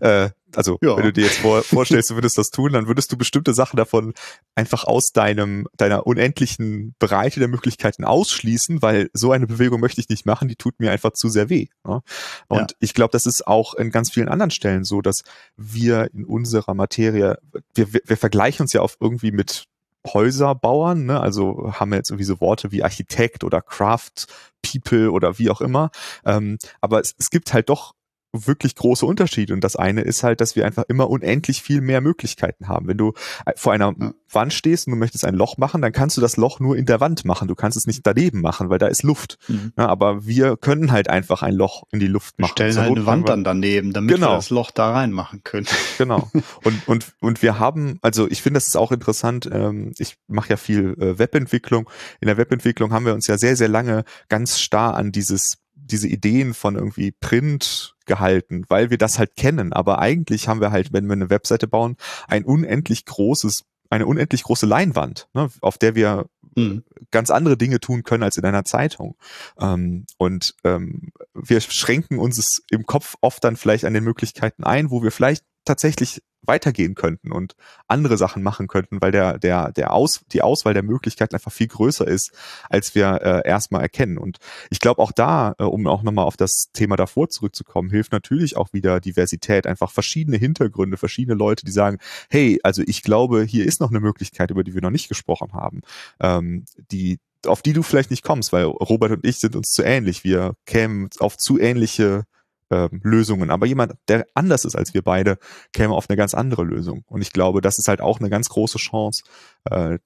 [0.00, 0.96] weil äh, also ja.
[0.96, 3.76] wenn du dir jetzt vor, vorstellst, du würdest das tun, dann würdest du bestimmte Sachen
[3.76, 4.12] davon
[4.54, 10.08] einfach aus deinem, deiner unendlichen Breite der Möglichkeiten ausschließen, weil so eine Bewegung möchte ich
[10.08, 11.68] nicht machen, die tut mir einfach zu sehr weh.
[11.86, 12.02] Ne?
[12.48, 12.76] Und ja.
[12.80, 15.22] ich glaube, das ist auch in ganz vielen anderen Stellen so, dass
[15.56, 17.38] wir in unserer Materie,
[17.74, 19.66] wir, wir, wir vergleichen uns ja auf irgendwie mit
[20.06, 21.20] Häuserbauern, ne?
[21.20, 24.26] also haben wir jetzt irgendwie so Worte wie Architekt oder Craft
[24.62, 25.90] People oder wie auch immer.
[26.24, 27.94] Ähm, aber es, es gibt halt doch
[28.32, 29.52] wirklich große Unterschiede.
[29.52, 32.88] Und das eine ist halt, dass wir einfach immer unendlich viel mehr Möglichkeiten haben.
[32.88, 33.12] Wenn du
[33.44, 34.12] äh, vor einer ja.
[34.30, 36.86] Wand stehst und du möchtest ein Loch machen, dann kannst du das Loch nur in
[36.86, 37.48] der Wand machen.
[37.48, 39.38] Du kannst es nicht daneben machen, weil da ist Luft.
[39.48, 39.72] Mhm.
[39.76, 42.50] Ja, aber wir können halt einfach ein Loch in die Luft machen.
[42.50, 44.30] Wir stellen halt eine Wand dann daneben, damit genau.
[44.30, 45.66] wir das Loch da reinmachen können.
[45.98, 46.30] Genau.
[46.64, 49.48] Und, und, und wir haben, also ich finde, das ist auch interessant.
[49.52, 51.88] Ähm, ich mache ja viel äh, Webentwicklung.
[52.20, 56.08] In der Webentwicklung haben wir uns ja sehr, sehr lange ganz starr an dieses diese
[56.08, 59.72] Ideen von irgendwie Print gehalten, weil wir das halt kennen.
[59.72, 61.96] Aber eigentlich haben wir halt, wenn wir eine Webseite bauen,
[62.28, 66.26] ein unendlich großes, eine unendlich große Leinwand, ne, auf der wir
[66.56, 66.84] mhm.
[67.10, 69.16] ganz andere Dinge tun können als in einer Zeitung.
[69.58, 74.90] Ähm, und ähm, wir schränken uns im Kopf oft dann vielleicht an den Möglichkeiten ein,
[74.90, 77.54] wo wir vielleicht tatsächlich weitergehen könnten und
[77.86, 81.68] andere Sachen machen könnten, weil der, der, der Aus, die Auswahl der Möglichkeiten einfach viel
[81.68, 82.32] größer ist,
[82.68, 84.18] als wir äh, erstmal erkennen.
[84.18, 84.38] Und
[84.70, 88.56] ich glaube auch da, äh, um auch nochmal auf das Thema davor zurückzukommen, hilft natürlich
[88.56, 91.98] auch wieder Diversität, einfach verschiedene Hintergründe, verschiedene Leute, die sagen,
[92.30, 95.52] hey, also ich glaube, hier ist noch eine Möglichkeit, über die wir noch nicht gesprochen
[95.52, 95.82] haben,
[96.20, 99.82] ähm, die auf die du vielleicht nicht kommst, weil Robert und ich sind uns zu
[99.82, 100.22] ähnlich.
[100.22, 102.24] Wir kämen auf zu ähnliche
[102.72, 103.50] ähm, Lösungen.
[103.50, 105.38] Aber jemand, der anders ist als wir beide,
[105.72, 107.04] käme auf eine ganz andere Lösung.
[107.06, 109.22] Und ich glaube, das ist halt auch eine ganz große Chance,
[109.64, 109.98] äh,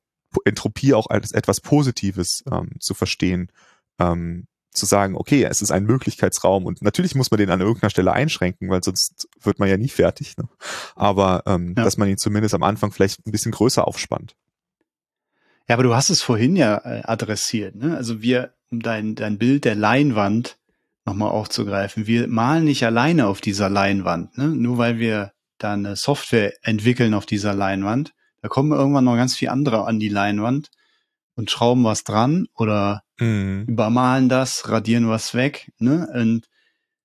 [0.44, 3.50] Entropie auch als etwas Positives ähm, zu verstehen.
[3.98, 7.88] Ähm, zu sagen, okay, es ist ein Möglichkeitsraum und natürlich muss man den an irgendeiner
[7.88, 10.36] Stelle einschränken, weil sonst wird man ja nie fertig.
[10.36, 10.44] Ne?
[10.94, 11.84] Aber ähm, ja.
[11.84, 14.36] dass man ihn zumindest am Anfang vielleicht ein bisschen größer aufspannt.
[15.66, 17.74] Ja, aber du hast es vorhin ja äh, adressiert.
[17.74, 17.96] Ne?
[17.96, 20.58] Also wir, um dein, dein Bild der Leinwand
[21.06, 22.06] nochmal aufzugreifen.
[22.06, 24.48] Wir malen nicht alleine auf dieser Leinwand, ne?
[24.48, 28.12] nur weil wir da eine Software entwickeln auf dieser Leinwand.
[28.42, 30.68] Da kommen irgendwann noch ganz viele andere an die Leinwand
[31.36, 33.64] und schrauben was dran oder mhm.
[33.66, 35.72] übermalen das, radieren was weg.
[35.78, 36.08] Ne?
[36.12, 36.46] Und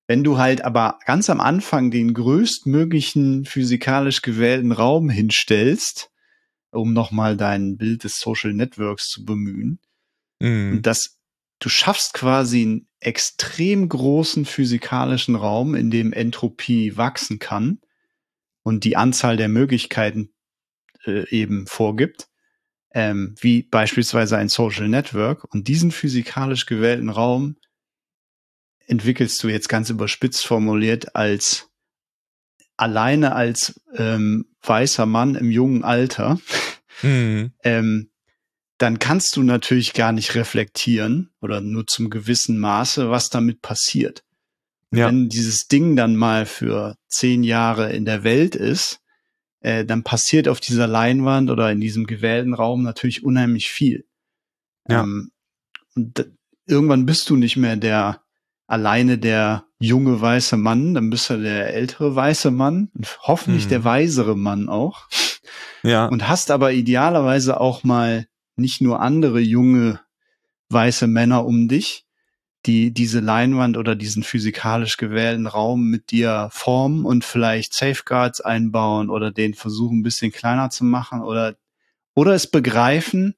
[0.08, 6.10] wenn du halt aber ganz am Anfang den größtmöglichen physikalisch gewählten Raum hinstellst,
[6.72, 9.78] um nochmal dein Bild des Social Networks zu bemühen,
[10.40, 10.72] mhm.
[10.72, 11.18] und das
[11.60, 17.80] du schaffst quasi einen extrem großen physikalischen Raum, in dem Entropie wachsen kann
[18.62, 20.32] und die Anzahl der Möglichkeiten
[21.04, 22.28] äh, eben vorgibt,
[22.92, 25.52] ähm, wie beispielsweise ein Social Network.
[25.52, 27.56] Und diesen physikalisch gewählten Raum
[28.86, 31.70] entwickelst du jetzt ganz überspitzt formuliert als
[32.76, 36.40] alleine als ähm, weißer Mann im jungen Alter.
[37.02, 37.52] Mhm.
[37.64, 38.11] ähm,
[38.82, 44.24] dann kannst du natürlich gar nicht reflektieren oder nur zum gewissen Maße, was damit passiert.
[44.90, 45.06] Ja.
[45.06, 48.98] Wenn dieses Ding dann mal für zehn Jahre in der Welt ist,
[49.60, 54.04] äh, dann passiert auf dieser Leinwand oder in diesem gewählten Raum natürlich unheimlich viel.
[54.88, 55.04] Ja.
[55.04, 55.30] Ähm,
[55.94, 56.32] und
[56.66, 58.20] irgendwann bist du nicht mehr der
[58.66, 63.70] alleine der junge weiße Mann, dann bist du der ältere weiße Mann und hoffentlich mhm.
[63.70, 65.08] der weisere Mann auch.
[65.84, 66.06] Ja.
[66.06, 68.26] Und hast aber idealerweise auch mal
[68.56, 70.00] nicht nur andere junge
[70.68, 72.06] weiße Männer um dich,
[72.66, 79.10] die diese Leinwand oder diesen physikalisch gewählten Raum mit dir formen und vielleicht Safeguards einbauen
[79.10, 81.56] oder den versuchen ein bisschen kleiner zu machen oder
[82.14, 83.34] oder es begreifen,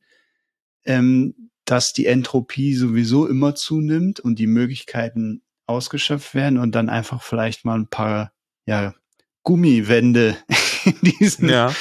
[0.85, 7.23] ähm, dass die Entropie sowieso immer zunimmt und die Möglichkeiten ausgeschöpft werden und dann einfach
[7.23, 8.33] vielleicht mal ein paar
[8.67, 8.95] ja,
[9.43, 10.37] Gummiwände
[10.85, 11.73] in diesen ja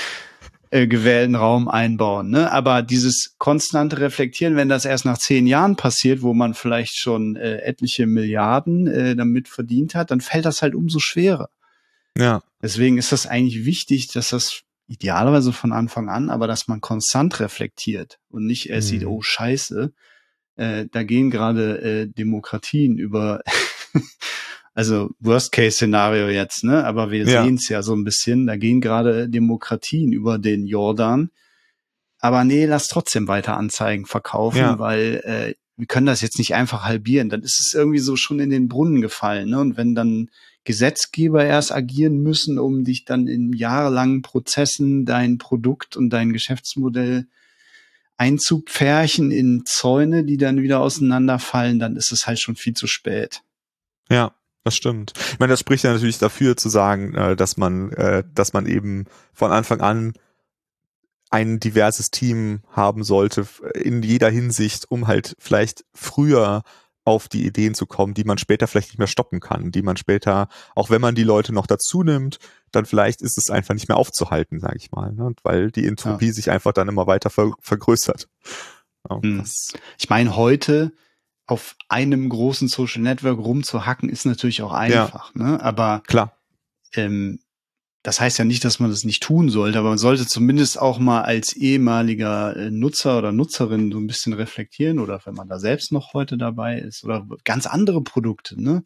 [0.74, 2.32] äh, gewählten Raum einbauen.
[2.32, 2.52] Ne?
[2.52, 7.36] Aber dieses konstante Reflektieren, wenn das erst nach zehn Jahren passiert, wo man vielleicht schon
[7.36, 11.52] äh, etliche Milliarden äh, damit verdient hat, dann fällt das halt umso schwerer.
[12.18, 12.42] Ja.
[12.60, 17.40] Deswegen ist das eigentlich wichtig, dass das idealerweise von Anfang an, aber dass man konstant
[17.40, 18.90] reflektiert und nicht erst mhm.
[18.90, 19.94] sieht, oh Scheiße,
[20.56, 23.42] äh, da gehen gerade äh, Demokratien über
[24.74, 26.84] also Worst-Case-Szenario jetzt, ne?
[26.84, 27.44] Aber wir ja.
[27.44, 28.48] sehen es ja so ein bisschen.
[28.48, 31.30] Da gehen gerade Demokratien über den Jordan.
[32.20, 34.80] Aber nee, lass trotzdem weiter Anzeigen verkaufen, ja.
[34.80, 37.30] weil äh, wir können das jetzt nicht einfach halbieren.
[37.30, 39.50] Dann ist es irgendwie so schon in den Brunnen gefallen.
[39.50, 39.60] Ne?
[39.60, 40.30] Und wenn dann
[40.64, 47.28] Gesetzgeber erst agieren müssen, um dich dann in jahrelangen Prozessen dein Produkt und dein Geschäftsmodell
[48.18, 53.42] einzupferchen in Zäune, die dann wieder auseinanderfallen, dann ist es halt schon viel zu spät.
[54.10, 55.14] Ja, Das stimmt.
[55.32, 58.66] Ich meine, das spricht ja natürlich dafür zu sagen, äh, dass man, äh, dass man
[58.66, 60.14] eben von Anfang an
[61.30, 66.62] ein diverses Team haben sollte in jeder Hinsicht, um halt vielleicht früher
[67.06, 69.98] auf die Ideen zu kommen, die man später vielleicht nicht mehr stoppen kann, die man
[69.98, 72.38] später, auch wenn man die Leute noch dazu nimmt,
[72.72, 75.34] dann vielleicht ist es einfach nicht mehr aufzuhalten, sage ich mal, ne?
[75.44, 76.34] weil die Entropie ja.
[76.34, 78.30] sich einfach dann immer weiter ver vergrößert.
[79.10, 79.44] Ja, hm.
[79.98, 80.94] Ich meine, heute
[81.46, 85.44] auf einem großen Social Network rumzuhacken, ist natürlich auch einfach, ja.
[85.44, 85.62] ne?
[85.62, 86.38] aber klar.
[86.94, 87.40] Ähm,
[88.04, 91.00] das heißt ja nicht, dass man das nicht tun sollte, aber man sollte zumindest auch
[91.00, 95.58] mal als ehemaliger äh, Nutzer oder Nutzerin so ein bisschen reflektieren oder wenn man da
[95.58, 98.84] selbst noch heute dabei ist oder ganz andere Produkte, ne?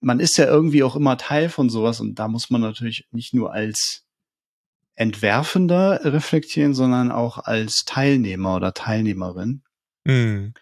[0.00, 3.34] Man ist ja irgendwie auch immer Teil von sowas und da muss man natürlich nicht
[3.34, 4.04] nur als
[4.94, 9.62] Entwerfender reflektieren, sondern auch als Teilnehmer oder Teilnehmerin.
[10.04, 10.54] Mhm.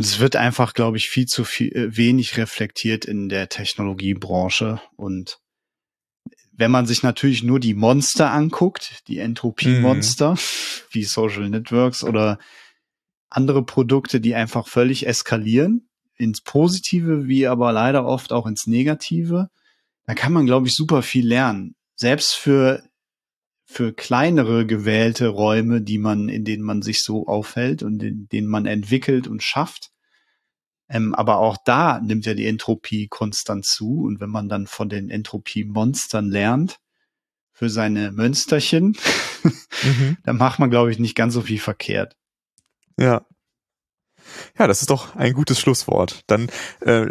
[0.00, 4.80] Und es wird einfach, glaube ich, viel zu viel, äh, wenig reflektiert in der Technologiebranche
[4.96, 5.38] und
[6.52, 10.38] wenn man sich natürlich nur die Monster anguckt, die Entropie-Monster, mhm.
[10.90, 12.38] wie Social Networks oder
[13.28, 19.50] andere Produkte, die einfach völlig eskalieren, ins Positive, wie aber leider oft auch ins Negative,
[20.06, 21.74] dann kann man, glaube ich, super viel lernen.
[21.94, 22.82] Selbst für,
[23.66, 28.48] für kleinere gewählte Räume, die man, in denen man sich so aufhält und in denen
[28.48, 29.89] man entwickelt und schafft,
[30.90, 34.02] ähm, aber auch da nimmt ja die Entropie konstant zu.
[34.02, 36.78] Und wenn man dann von den Entropie-Monstern lernt
[37.52, 38.96] für seine Mönsterchen,
[39.44, 40.16] mhm.
[40.24, 42.16] dann macht man, glaube ich, nicht ganz so viel verkehrt.
[42.98, 43.24] Ja.
[44.58, 46.22] Ja, das ist doch ein gutes Schlusswort.
[46.26, 46.48] Dann
[46.80, 47.06] äh,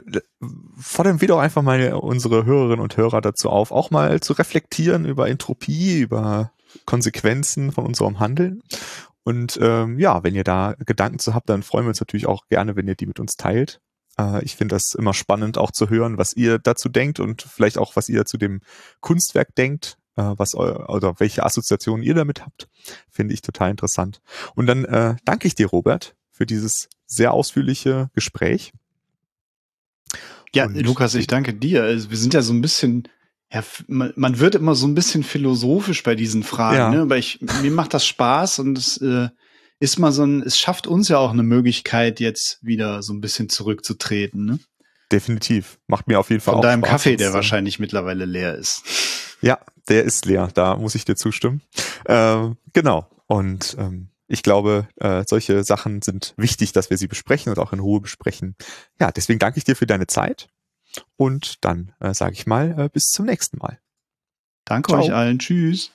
[0.77, 5.05] fordern wir doch einfach mal unsere Hörerinnen und Hörer dazu auf, auch mal zu reflektieren
[5.05, 6.51] über Entropie, über
[6.85, 8.61] Konsequenzen von unserem Handeln
[9.23, 12.47] und ähm, ja, wenn ihr da Gedanken zu habt, dann freuen wir uns natürlich auch
[12.47, 13.81] gerne, wenn ihr die mit uns teilt.
[14.17, 17.77] Äh, ich finde das immer spannend, auch zu hören, was ihr dazu denkt und vielleicht
[17.77, 18.61] auch, was ihr zu dem
[19.01, 22.67] Kunstwerk denkt, äh, was oder welche Assoziationen ihr damit habt.
[23.09, 24.21] Finde ich total interessant.
[24.55, 28.71] Und dann äh, danke ich dir, Robert, für dieses sehr ausführliche Gespräch.
[30.53, 31.83] Ja, und Lukas, ich danke dir.
[31.83, 33.07] Also, wir sind ja so ein bisschen
[33.51, 36.89] ja, man, wird immer so ein bisschen philosophisch bei diesen Fragen, ja.
[36.91, 37.01] ne?
[37.01, 39.29] Aber ich, mir macht das Spaß und es äh,
[39.79, 43.21] ist mal so ein, es schafft uns ja auch eine Möglichkeit, jetzt wieder so ein
[43.21, 44.59] bisschen zurückzutreten, ne?
[45.11, 45.79] Definitiv.
[45.87, 48.83] Macht mir auf jeden Fall Von auch deinem Spaß, Kaffee, der wahrscheinlich mittlerweile leer ist.
[49.41, 50.49] Ja, der ist leer.
[50.53, 51.63] Da muss ich dir zustimmen.
[52.07, 53.09] Ähm, genau.
[53.25, 57.73] Und ähm, ich glaube, äh, solche Sachen sind wichtig, dass wir sie besprechen und auch
[57.73, 58.55] in Ruhe besprechen.
[58.99, 60.49] Ja, deswegen danke ich dir für deine Zeit
[61.17, 63.79] und dann äh, sage ich mal, äh, bis zum nächsten Mal.
[64.65, 65.01] Danke Ciao.
[65.01, 65.39] euch allen.
[65.39, 65.91] Tschüss.